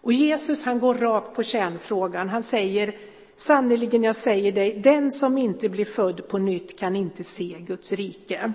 Och 0.04 0.12
Jesus 0.12 0.64
han 0.64 0.80
går 0.80 0.94
rakt 0.94 1.34
på 1.34 1.42
kärnfrågan. 1.42 2.28
Han 2.28 2.42
säger 2.42 2.94
sannerligen 3.36 4.02
jag 4.02 4.16
säger 4.16 4.52
dig, 4.52 4.80
den 4.84 5.10
som 5.10 5.38
inte 5.38 5.68
blir 5.68 5.84
född 5.84 6.28
på 6.28 6.38
nytt 6.38 6.78
kan 6.78 6.96
inte 6.96 7.24
se 7.24 7.56
Guds 7.60 7.92
rike. 7.92 8.52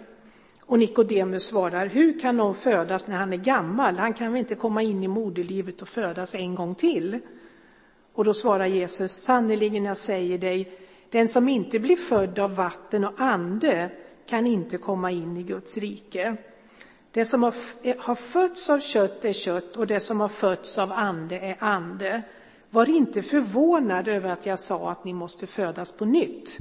Och 0.66 0.80
Nikodemus 0.80 1.44
svarar, 1.44 1.86
hur 1.86 2.20
kan 2.20 2.38
någon 2.38 2.56
födas 2.56 3.08
när 3.08 3.16
han 3.16 3.34
är 3.34 3.38
gammal? 3.38 3.98
Han 3.98 4.14
kan 4.14 4.34
väl 4.34 4.40
inte 4.40 4.56
komma 4.56 4.84
in 4.84 5.04
i 5.04 5.08
moderlivet 5.08 5.82
och 5.82 5.88
födas 5.88 6.36
en 6.36 6.56
gång 6.56 6.76
till? 6.76 7.20
Och 8.14 8.24
då 8.24 8.34
svarar 8.34 8.66
Jesus, 8.66 9.12
sannerligen 9.12 9.86
jag 9.86 9.98
säger 9.98 10.38
dig, 10.38 10.72
den 11.10 11.28
som 11.28 11.50
inte 11.50 11.80
blir 11.80 11.96
född 11.96 12.40
av 12.40 12.56
vatten 12.56 13.06
och 13.06 13.14
ande 13.18 13.92
kan 14.26 14.48
inte 14.48 14.78
komma 14.78 15.12
in 15.12 15.38
i 15.38 15.44
Guds 15.44 15.78
rike. 15.78 16.38
Det 17.12 17.26
som 17.26 17.44
har, 17.44 17.54
har 18.00 18.16
fötts 18.16 18.70
av 18.70 18.80
kött 18.80 19.26
är 19.26 19.34
kött 19.34 19.78
och 19.78 19.88
det 19.88 20.00
som 20.00 20.20
har 20.20 20.30
fötts 20.30 20.78
av 20.78 20.92
ande 20.92 21.40
är 21.40 21.56
ande. 21.60 22.22
Var 22.70 22.90
inte 22.90 23.22
förvånad 23.22 24.08
över 24.08 24.30
att 24.30 24.46
jag 24.46 24.60
sa 24.60 24.92
att 24.92 25.06
ni 25.06 25.14
måste 25.14 25.48
födas 25.48 25.92
på 25.92 26.06
nytt. 26.06 26.58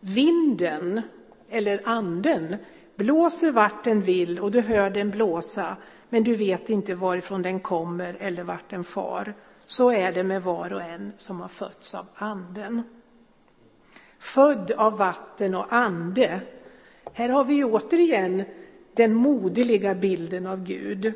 Vinden, 0.00 1.00
eller 1.48 1.82
anden, 1.84 2.56
blåser 2.96 3.50
vart 3.50 3.84
den 3.84 4.02
vill 4.02 4.40
och 4.40 4.50
du 4.50 4.60
hör 4.60 4.90
den 4.90 5.10
blåsa, 5.10 5.76
men 6.08 6.24
du 6.24 6.34
vet 6.34 6.70
inte 6.70 6.94
varifrån 6.94 7.42
den 7.42 7.60
kommer 7.60 8.16
eller 8.20 8.42
vart 8.42 8.70
den 8.70 8.84
far. 8.84 9.34
Så 9.66 9.92
är 9.92 10.12
det 10.12 10.24
med 10.24 10.42
var 10.42 10.72
och 10.72 10.82
en 10.82 11.12
som 11.16 11.40
har 11.40 11.48
fötts 11.48 11.94
av 11.94 12.06
anden. 12.14 12.82
Född 14.18 14.70
av 14.70 14.98
vatten 14.98 15.54
och 15.54 15.72
ande. 15.72 16.40
Här 17.12 17.28
har 17.28 17.44
vi 17.44 17.64
återigen 17.64 18.44
den 18.94 19.14
moderliga 19.14 19.94
bilden 19.94 20.46
av 20.46 20.64
Gud. 20.64 21.12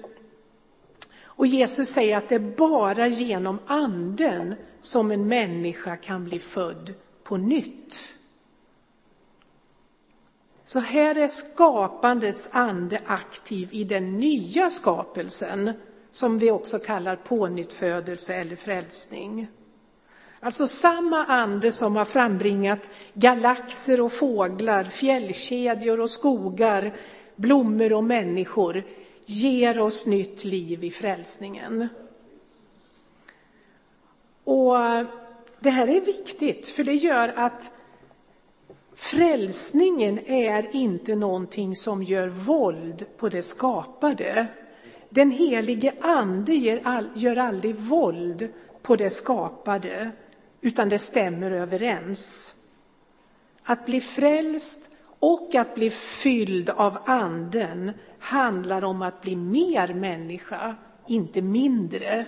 Och 1.36 1.46
Jesus 1.46 1.88
säger 1.88 2.16
att 2.16 2.28
det 2.28 2.34
är 2.34 2.56
bara 2.56 3.06
genom 3.06 3.58
anden 3.66 4.54
som 4.80 5.10
en 5.10 5.28
människa 5.28 5.96
kan 5.96 6.24
bli 6.24 6.38
född 6.38 6.94
på 7.22 7.36
nytt. 7.36 8.14
Så 10.64 10.80
här 10.80 11.18
är 11.18 11.28
skapandets 11.28 12.48
ande 12.52 13.00
aktiv 13.06 13.68
i 13.72 13.84
den 13.84 14.18
nya 14.18 14.70
skapelsen 14.70 15.72
som 16.10 16.38
vi 16.38 16.50
också 16.50 16.78
kallar 16.78 17.16
pånyttfödelse 17.16 18.34
eller 18.34 18.56
frälsning. 18.56 19.48
Alltså 20.40 20.66
samma 20.66 21.24
ande 21.24 21.72
som 21.72 21.96
har 21.96 22.04
frambringat 22.04 22.90
galaxer 23.14 24.00
och 24.00 24.12
fåglar, 24.12 24.84
fjällkedjor 24.84 26.00
och 26.00 26.10
skogar, 26.10 26.94
blommor 27.36 27.92
och 27.92 28.04
människor 28.04 28.84
ger 29.26 29.78
oss 29.78 30.06
nytt 30.06 30.44
liv 30.44 30.84
i 30.84 30.90
frälsningen. 30.90 31.88
Och 34.44 34.74
det 35.60 35.70
här 35.70 35.88
är 35.88 36.00
viktigt, 36.00 36.68
för 36.68 36.84
det 36.84 36.94
gör 36.94 37.32
att 37.36 37.70
frälsningen 38.94 40.18
är 40.18 40.76
inte 40.76 41.14
någonting 41.14 41.76
som 41.76 42.02
gör 42.02 42.28
våld 42.28 43.04
på 43.16 43.28
det 43.28 43.42
skapade. 43.42 44.46
Den 45.10 45.30
helige 45.30 45.94
ande 46.00 46.54
gör 47.14 47.36
aldrig 47.36 47.74
våld 47.74 48.48
på 48.82 48.96
det 48.96 49.10
skapade, 49.10 50.10
utan 50.60 50.88
det 50.88 50.98
stämmer 50.98 51.50
överens. 51.50 52.54
Att 53.62 53.86
bli 53.86 54.00
frälst 54.00 54.90
och 55.24 55.54
att 55.54 55.74
bli 55.74 55.90
fylld 55.90 56.70
av 56.70 56.98
anden 57.04 57.92
handlar 58.18 58.84
om 58.84 59.02
att 59.02 59.22
bli 59.22 59.36
mer 59.36 59.94
människa, 59.94 60.76
inte 61.06 61.42
mindre. 61.42 62.26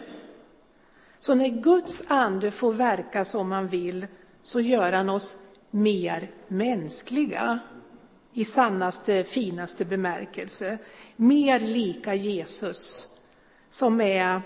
Så 1.19 1.35
när 1.35 1.49
Guds 1.49 2.11
ande 2.11 2.51
får 2.51 2.73
verka 2.73 3.25
som 3.25 3.53
han 3.53 3.67
vill 3.67 4.07
så 4.43 4.61
gör 4.61 4.93
han 4.93 5.09
oss 5.09 5.39
mer 5.71 6.31
mänskliga, 6.49 7.59
i 8.33 8.45
sannaste, 8.45 9.25
finaste 9.25 9.85
bemärkelse. 9.85 10.79
Mer 11.17 11.61
lika 11.61 12.15
Jesus, 12.15 13.07
som 13.71 14.01
är 14.01 14.43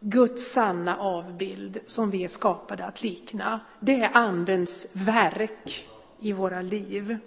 Guds 0.00 0.52
sanna 0.52 0.96
avbild, 0.96 1.80
som 1.86 2.10
vi 2.10 2.24
är 2.24 2.28
skapade 2.28 2.84
att 2.84 3.02
likna. 3.02 3.60
Det 3.80 3.94
är 3.94 4.10
Andens 4.12 4.90
verk 4.92 5.88
i 6.20 6.32
våra 6.32 6.62
liv. 6.62 7.18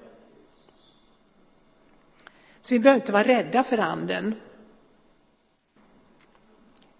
Så 2.68 2.74
vi 2.74 2.80
behöver 2.80 3.02
inte 3.02 3.12
vara 3.12 3.24
rädda 3.24 3.64
för 3.64 3.78
Anden. 3.78 4.36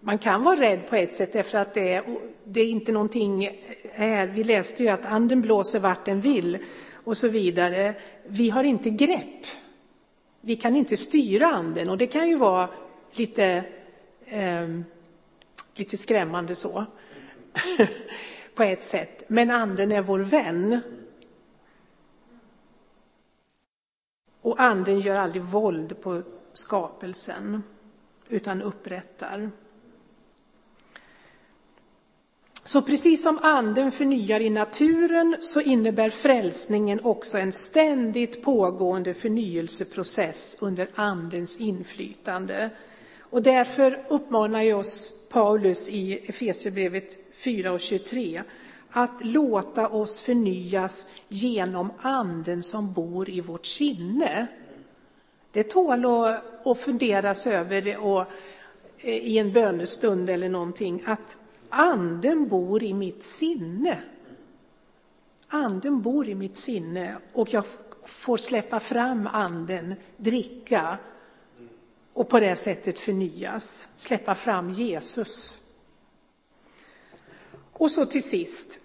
Man 0.00 0.18
kan 0.18 0.42
vara 0.42 0.60
rädd 0.60 0.88
på 0.88 0.96
ett 0.96 1.12
sätt 1.12 1.32
därför 1.32 1.58
att 1.58 1.74
det 1.74 1.94
är, 1.94 2.04
det 2.44 2.60
är 2.60 2.70
inte 2.70 2.92
någonting 2.92 3.50
här. 3.92 4.26
Vi 4.26 4.44
läste 4.44 4.82
ju 4.82 4.88
att 4.88 5.04
anden 5.04 5.40
blåser 5.40 5.78
vart 5.78 6.04
den 6.04 6.20
vill 6.20 6.58
och 7.04 7.16
så 7.16 7.28
vidare. 7.28 7.94
Vi 8.26 8.50
har 8.50 8.64
inte 8.64 8.90
grepp. 8.90 9.46
Vi 10.40 10.56
kan 10.56 10.76
inte 10.76 10.96
styra 10.96 11.46
anden 11.46 11.90
och 11.90 11.98
det 11.98 12.06
kan 12.06 12.28
ju 12.28 12.36
vara 12.36 12.68
lite, 13.12 13.64
eh, 14.26 14.68
lite 15.74 15.96
skrämmande 15.96 16.54
så. 16.54 16.84
på 18.54 18.62
ett 18.62 18.82
sätt. 18.82 19.24
Men 19.26 19.50
anden 19.50 19.92
är 19.92 20.02
vår 20.02 20.20
vän. 20.20 20.80
Och 24.42 24.60
anden 24.60 25.00
gör 25.00 25.16
aldrig 25.16 25.42
våld 25.42 26.00
på 26.00 26.22
skapelsen 26.52 27.62
utan 28.28 28.62
upprättar. 28.62 29.50
Så 32.64 32.82
precis 32.82 33.22
som 33.22 33.38
anden 33.42 33.92
förnyar 33.92 34.40
i 34.40 34.50
naturen 34.50 35.36
så 35.40 35.60
innebär 35.60 36.10
frälsningen 36.10 37.00
också 37.02 37.38
en 37.38 37.52
ständigt 37.52 38.42
pågående 38.42 39.14
förnyelseprocess 39.14 40.56
under 40.60 40.88
andens 40.94 41.56
inflytande. 41.56 42.70
Och 43.20 43.42
därför 43.42 44.04
uppmanar 44.08 44.62
jag 44.62 44.78
oss 44.78 45.14
Paulus 45.28 45.88
i 45.88 46.18
Efesierbrevet 46.28 47.18
4 47.32 47.72
och 47.72 47.80
23 47.80 48.42
att 48.90 49.24
låta 49.24 49.88
oss 49.88 50.20
förnyas 50.20 51.08
genom 51.28 51.90
anden 51.98 52.62
som 52.62 52.92
bor 52.92 53.30
i 53.30 53.40
vårt 53.40 53.66
sinne. 53.66 54.46
Det 55.52 55.62
tål 55.62 56.04
att, 56.04 56.66
att 56.66 56.78
funderas 56.78 57.46
över 57.46 57.96
och, 57.96 58.20
eh, 58.98 59.08
i 59.08 59.38
en 59.38 59.52
bönestund 59.52 60.30
eller 60.30 60.48
någonting, 60.48 61.02
att 61.06 61.38
anden 61.68 62.48
bor 62.48 62.82
i 62.82 62.94
mitt 62.94 63.22
sinne. 63.22 64.02
Anden 65.48 66.02
bor 66.02 66.28
i 66.28 66.34
mitt 66.34 66.56
sinne 66.56 67.16
och 67.32 67.52
jag 67.52 67.64
får 68.04 68.36
släppa 68.36 68.80
fram 68.80 69.26
anden, 69.26 69.94
dricka 70.16 70.98
och 72.12 72.28
på 72.28 72.40
det 72.40 72.56
sättet 72.56 72.98
förnyas, 72.98 73.88
släppa 73.96 74.34
fram 74.34 74.70
Jesus. 74.70 75.67
Och 77.78 77.90
så 77.90 78.06
till 78.06 78.22
sist. 78.22 78.78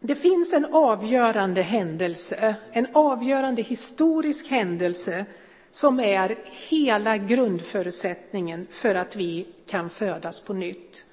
Det 0.00 0.14
finns 0.14 0.52
en 0.52 0.64
avgörande 0.64 1.62
händelse, 1.62 2.54
en 2.72 2.86
avgörande 2.92 3.62
historisk 3.62 4.50
händelse 4.50 5.26
som 5.70 6.00
är 6.00 6.38
hela 6.68 7.16
grundförutsättningen 7.16 8.66
för 8.70 8.94
att 8.94 9.16
vi 9.16 9.46
kan 9.66 9.90
födas 9.90 10.40
på 10.40 10.52
nytt 10.52 11.04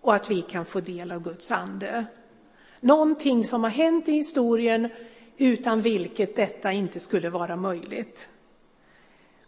och 0.00 0.14
att 0.14 0.30
vi 0.30 0.42
kan 0.42 0.64
få 0.64 0.80
del 0.80 1.12
av 1.12 1.22
Guds 1.22 1.50
ande. 1.50 2.06
Någonting 2.80 3.44
som 3.44 3.62
har 3.64 3.70
hänt 3.70 4.08
i 4.08 4.12
historien 4.12 4.88
utan 5.36 5.82
vilket 5.82 6.36
detta 6.36 6.72
inte 6.72 7.00
skulle 7.00 7.30
vara 7.30 7.56
möjligt. 7.56 8.28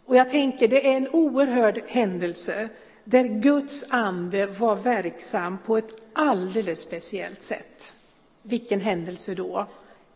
Och 0.05 0.15
jag 0.15 0.29
tänker 0.29 0.67
det 0.67 0.87
är 0.87 0.97
en 0.97 1.07
oerhörd 1.07 1.81
händelse 1.87 2.69
där 3.03 3.23
Guds 3.23 3.85
ande 3.89 4.45
var 4.45 4.75
verksam 4.75 5.57
på 5.65 5.77
ett 5.77 5.91
alldeles 6.13 6.81
speciellt 6.81 7.41
sätt. 7.41 7.93
Vilken 8.41 8.81
händelse 8.81 9.35
då? 9.35 9.67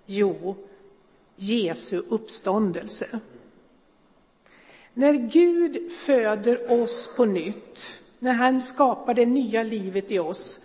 Jo, 0.05 0.55
Jesu 1.35 1.97
uppståndelse. 2.09 3.19
När 4.93 5.13
Gud 5.13 5.91
föder 5.91 6.81
oss 6.81 7.15
på 7.17 7.25
nytt 7.25 8.01
när 8.19 8.33
han 8.33 8.61
skapar 8.61 9.13
det 9.13 9.25
nya 9.25 9.63
livet 9.63 10.11
i 10.11 10.19
oss, 10.19 10.59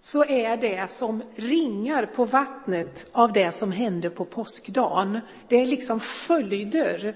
så 0.00 0.24
är 0.24 0.56
det 0.56 0.90
som 0.90 1.22
ringar 1.36 2.06
på 2.06 2.24
vattnet 2.24 3.06
av 3.12 3.32
det 3.32 3.52
som 3.52 3.72
hände 3.72 4.10
på 4.10 4.24
påskdagen. 4.24 5.20
Det 5.48 5.56
är 5.56 5.66
liksom 5.66 6.00
följder 6.00 7.14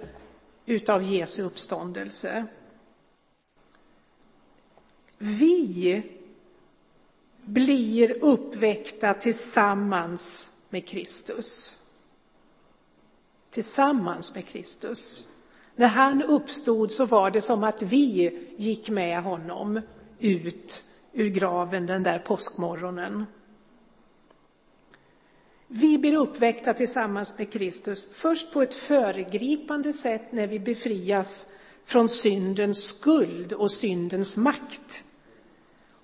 utav 0.67 1.03
Jesu 1.03 1.43
uppståndelse. 1.43 2.47
Vi 5.23 6.03
blir 7.45 8.25
uppväckta 8.25 9.15
tillsammans 9.15 10.51
med 10.71 10.87
Kristus. 10.87 11.77
Tillsammans 13.51 14.35
med 14.35 14.47
Kristus. 14.47 15.27
När 15.77 15.87
han 15.87 16.23
uppstod 16.23 16.93
så 16.93 17.05
var 17.05 17.31
det 17.31 17.41
som 17.41 17.65
att 17.65 17.83
vi 17.83 18.39
gick 18.57 18.91
med 18.91 19.23
honom 19.23 19.81
ut 20.19 20.85
ur 21.13 21.29
graven 21.29 21.87
den 21.87 22.03
där 22.03 22.19
påskmorgonen. 22.19 23.25
Vi 25.67 25.99
blir 25.99 26.17
uppväckta 26.17 26.75
tillsammans 26.75 27.39
med 27.39 27.53
Kristus, 27.53 28.09
först 28.13 28.53
på 28.53 28.63
ett 28.63 28.75
föregripande 28.75 29.93
sätt 29.93 30.33
när 30.33 30.47
vi 30.47 30.59
befrias 30.59 31.47
från 31.85 32.09
syndens 32.09 32.85
skuld 32.85 33.53
och 33.53 33.73
syndens 33.73 34.37
makt. 34.37 35.05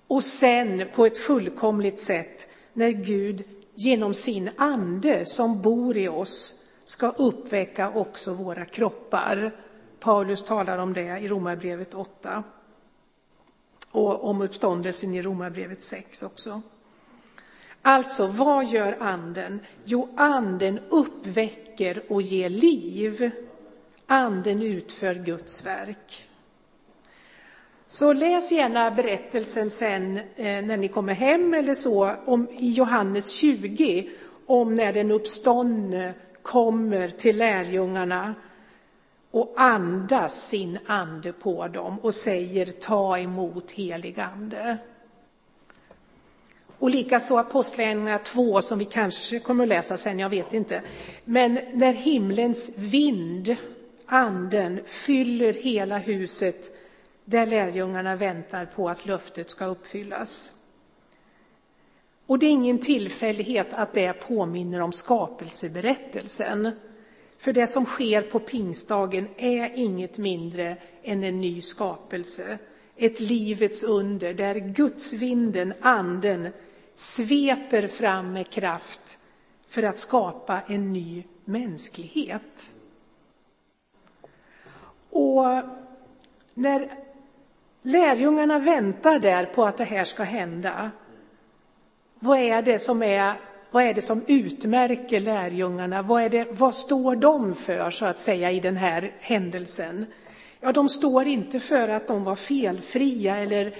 Och 0.07 0.23
sen 0.23 0.85
på 0.95 1.05
ett 1.05 1.17
fullkomligt 1.17 1.99
sätt 1.99 2.47
när 2.73 2.89
Gud 2.89 3.43
genom 3.73 4.13
sin 4.13 4.49
ande 4.57 5.25
som 5.25 5.61
bor 5.61 5.97
i 5.97 6.07
oss 6.07 6.63
ska 6.83 7.09
uppväcka 7.09 7.89
också 7.89 8.33
våra 8.33 8.65
kroppar 8.65 9.51
Paulus 9.99 10.43
talar 10.43 10.77
om 10.77 10.93
det 10.93 11.19
i 11.19 11.27
Romarbrevet 11.27 11.93
8 11.93 12.43
och 13.91 14.29
om 14.29 14.41
uppståndelsen 14.41 15.13
i 15.13 15.21
Romarbrevet 15.21 15.81
6 15.81 16.23
också. 16.23 16.61
Alltså, 17.81 18.27
vad 18.27 18.65
gör 18.65 18.97
anden? 18.99 19.59
Jo, 19.85 20.13
anden 20.17 20.79
uppväcker 20.89 22.03
och 22.09 22.21
ger 22.21 22.49
liv. 22.49 23.31
Anden 24.07 24.61
utför 24.61 25.15
Guds 25.15 25.65
verk. 25.65 26.29
Så 27.89 28.13
läs 28.13 28.51
gärna 28.51 28.91
berättelsen 28.91 29.71
sen 29.71 30.17
eh, 30.17 30.65
när 30.65 30.77
ni 30.77 30.87
kommer 30.87 31.13
hem 31.13 31.53
eller 31.53 31.75
så, 31.75 32.11
om, 32.25 32.47
i 32.57 32.69
Johannes 32.69 33.31
20, 33.31 34.09
om 34.45 34.75
när 34.75 34.93
den 34.93 35.11
uppståndne 35.11 36.13
kommer 36.41 37.09
till 37.09 37.37
lärjungarna 37.37 38.35
och 39.31 39.53
andas 39.57 40.47
sin 40.49 40.79
ande 40.85 41.33
på 41.33 41.67
dem 41.67 41.99
och 41.99 42.13
säger 42.13 42.65
ta 42.65 43.17
emot 43.17 43.71
helig 43.71 44.19
ande. 44.19 44.77
Och 46.77 46.89
likaså 46.89 47.37
Apostlagärningarna 47.37 48.19
2 48.19 48.61
som 48.61 48.79
vi 48.79 48.85
kanske 48.85 49.39
kommer 49.39 49.63
att 49.63 49.69
läsa 49.69 49.97
sen, 49.97 50.19
jag 50.19 50.29
vet 50.29 50.53
inte. 50.53 50.81
Men 51.25 51.59
när 51.73 51.93
himlens 51.93 52.77
vind, 52.77 53.55
anden, 54.05 54.79
fyller 54.85 55.53
hela 55.53 55.97
huset 55.97 56.71
där 57.29 57.45
lärjungarna 57.45 58.15
väntar 58.15 58.65
på 58.65 58.89
att 58.89 59.05
löftet 59.05 59.49
ska 59.49 59.65
uppfyllas. 59.65 60.53
Och 62.25 62.39
det 62.39 62.45
är 62.45 62.51
ingen 62.51 62.79
tillfällighet 62.79 63.67
att 63.73 63.93
det 63.93 64.13
påminner 64.13 64.81
om 64.81 64.93
skapelseberättelsen. 64.93 66.71
För 67.37 67.53
det 67.53 67.67
som 67.67 67.85
sker 67.85 68.21
på 68.21 68.39
pingstdagen 68.39 69.27
är 69.37 69.71
inget 69.75 70.17
mindre 70.17 70.77
än 71.03 71.23
en 71.23 71.41
ny 71.41 71.61
skapelse, 71.61 72.57
ett 72.95 73.19
livets 73.19 73.83
under 73.83 74.33
där 74.33 74.55
gudsvinden, 74.55 75.73
anden, 75.81 76.49
sveper 76.95 77.87
fram 77.87 78.33
med 78.33 78.49
kraft 78.49 79.17
för 79.67 79.83
att 79.83 79.97
skapa 79.97 80.61
en 80.67 80.93
ny 80.93 81.23
mänsklighet. 81.45 82.73
Och 85.09 85.43
när 86.53 87.06
lärjungarna 87.87 88.59
väntar 88.59 89.19
där 89.19 89.45
på 89.45 89.65
att 89.65 89.77
det 89.77 89.83
här 89.83 90.03
ska 90.03 90.23
hända, 90.23 90.91
vad 92.19 92.39
är 92.39 92.61
det 92.61 92.79
som 92.79 93.03
är 93.03 93.33
vad 93.71 93.83
är 93.83 93.93
det 93.93 94.01
som 94.01 94.21
utmärker 94.27 95.19
lärjungarna? 95.19 96.01
Vad, 96.01 96.23
är 96.23 96.29
det, 96.29 96.47
vad 96.51 96.75
står 96.75 97.15
de 97.15 97.55
för, 97.55 97.91
så 97.91 98.05
att 98.05 98.19
säga, 98.19 98.51
i 98.51 98.59
den 98.59 98.77
här 98.77 99.11
händelsen? 99.19 100.05
Ja, 100.59 100.71
de 100.71 100.89
står 100.89 101.27
inte 101.27 101.59
för 101.59 101.89
att 101.89 102.07
de 102.07 102.23
var 102.23 102.35
felfria, 102.35 103.37
eller, 103.37 103.75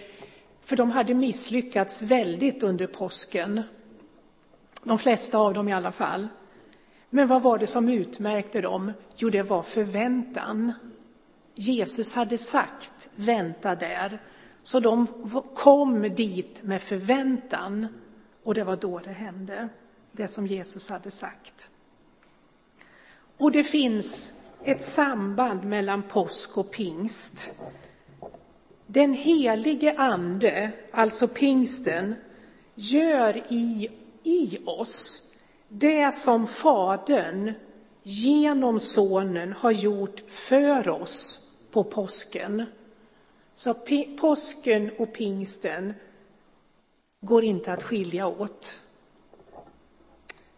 för 0.63 0.75
de 0.75 0.91
hade 0.91 1.13
misslyckats 1.13 2.01
väldigt 2.01 2.63
under 2.63 2.87
påsken. 2.87 3.61
De 4.83 4.97
flesta 4.97 5.37
av 5.37 5.53
dem 5.53 5.69
i 5.69 5.73
alla 5.73 5.91
fall. 5.91 6.27
Men 7.09 7.27
vad 7.27 7.41
var 7.41 7.57
det 7.57 7.67
som 7.67 7.89
utmärkte 7.89 8.61
dem? 8.61 8.91
Jo, 9.15 9.29
det 9.29 9.43
var 9.43 9.63
förväntan. 9.63 10.73
Jesus 11.57 12.13
hade 12.13 12.37
sagt 12.37 13.09
vänta 13.15 13.75
där, 13.75 14.19
så 14.63 14.79
de 14.79 15.07
kom 15.55 16.01
dit 16.01 16.63
med 16.63 16.81
förväntan 16.81 17.87
och 18.43 18.53
det 18.53 18.63
var 18.63 18.75
då 18.75 18.99
det 18.99 19.11
hände, 19.11 19.69
det 20.11 20.27
som 20.27 20.47
Jesus 20.47 20.89
hade 20.89 21.11
sagt. 21.11 21.69
Och 23.37 23.51
det 23.51 23.63
finns 23.63 24.33
ett 24.63 24.81
samband 24.81 25.63
mellan 25.63 26.03
påsk 26.03 26.57
och 26.57 26.71
pingst. 26.71 27.51
Den 28.87 29.13
helige 29.13 29.95
ande, 29.97 30.71
alltså 30.91 31.27
pingsten, 31.27 32.15
gör 32.75 33.43
i, 33.49 33.89
i 34.23 34.57
oss 34.65 35.31
det 35.67 36.13
som 36.13 36.47
Fadern 36.47 37.53
genom 38.03 38.79
Sonen 38.79 39.53
har 39.53 39.71
gjort 39.71 40.23
för 40.27 40.89
oss 40.89 41.46
på 41.77 41.83
påsken. 41.83 42.65
Så 43.55 43.73
påsken 44.19 44.91
och 44.97 45.13
pingsten 45.13 45.93
går 47.21 47.43
inte 47.43 47.73
att 47.73 47.83
skilja 47.83 48.27
åt. 48.27 48.81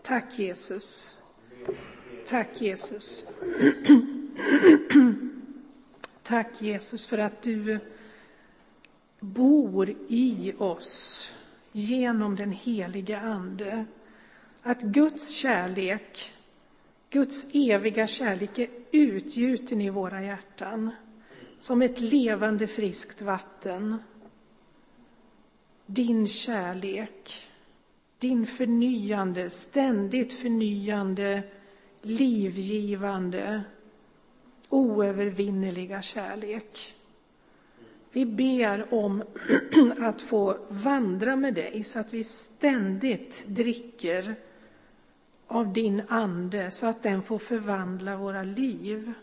Tack 0.02 0.40
Jesus. 0.40 1.18
Tack 2.28 2.62
Jesus. 2.62 3.26
Tack 6.24 6.62
Jesus 6.62 7.08
för 7.08 7.18
att 7.18 7.42
du 7.42 7.80
bor 9.20 9.90
i 10.08 10.54
oss 10.58 11.32
genom 11.72 12.36
den 12.36 12.52
helige 12.52 13.20
Ande. 13.20 13.86
Att 14.64 14.82
Guds 14.82 15.30
kärlek, 15.30 16.34
Guds 17.10 17.48
eviga 17.54 18.08
kärlek 18.08 18.60
är 18.60 18.70
utgjuten 18.92 19.82
i 19.82 19.90
våra 19.90 20.24
hjärtan 20.24 20.92
som 21.60 21.82
ett 21.82 22.00
levande 22.00 22.68
friskt 22.68 23.22
vatten. 23.22 23.98
Din 25.86 26.28
kärlek, 26.28 27.50
din 28.18 28.48
förnyande, 28.48 29.50
ständigt 29.50 30.34
förnyande, 30.34 31.44
livgivande, 32.02 33.64
oövervinneliga 34.70 36.02
kärlek. 36.02 36.96
Vi 38.12 38.26
ber 38.26 38.94
om 38.94 39.24
att 40.00 40.22
få 40.22 40.58
vandra 40.70 41.36
med 41.36 41.54
dig 41.54 41.84
så 41.84 42.00
att 42.00 42.14
vi 42.14 42.24
ständigt 42.24 43.46
dricker 43.48 44.36
av 45.48 45.74
din 45.74 46.02
ande 46.08 46.72
så 46.72 46.88
att 46.88 47.04
den 47.04 47.22
får 47.22 47.40
förvandla 47.40 48.18
våra 48.18 48.44
liv. 48.44 49.14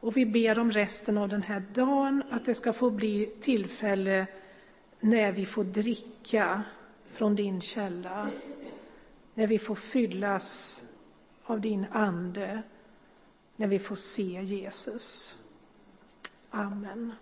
Och 0.00 0.16
vi 0.16 0.26
ber 0.26 0.58
om 0.58 0.70
resten 0.70 1.18
av 1.18 1.28
den 1.28 1.42
här 1.42 1.62
dagen 1.74 2.22
att 2.30 2.44
det 2.44 2.54
ska 2.54 2.72
få 2.72 2.90
bli 2.90 3.32
tillfälle 3.40 4.26
när 5.00 5.32
vi 5.32 5.46
får 5.46 5.64
dricka 5.64 6.62
från 7.12 7.34
din 7.34 7.60
källa, 7.60 8.28
när 9.34 9.46
vi 9.46 9.58
får 9.58 9.74
fyllas 9.74 10.82
av 11.44 11.60
din 11.60 11.86
ande, 11.92 12.62
när 13.56 13.66
vi 13.66 13.78
får 13.78 13.94
se 13.94 14.42
Jesus. 14.42 15.38
Amen. 16.50 17.12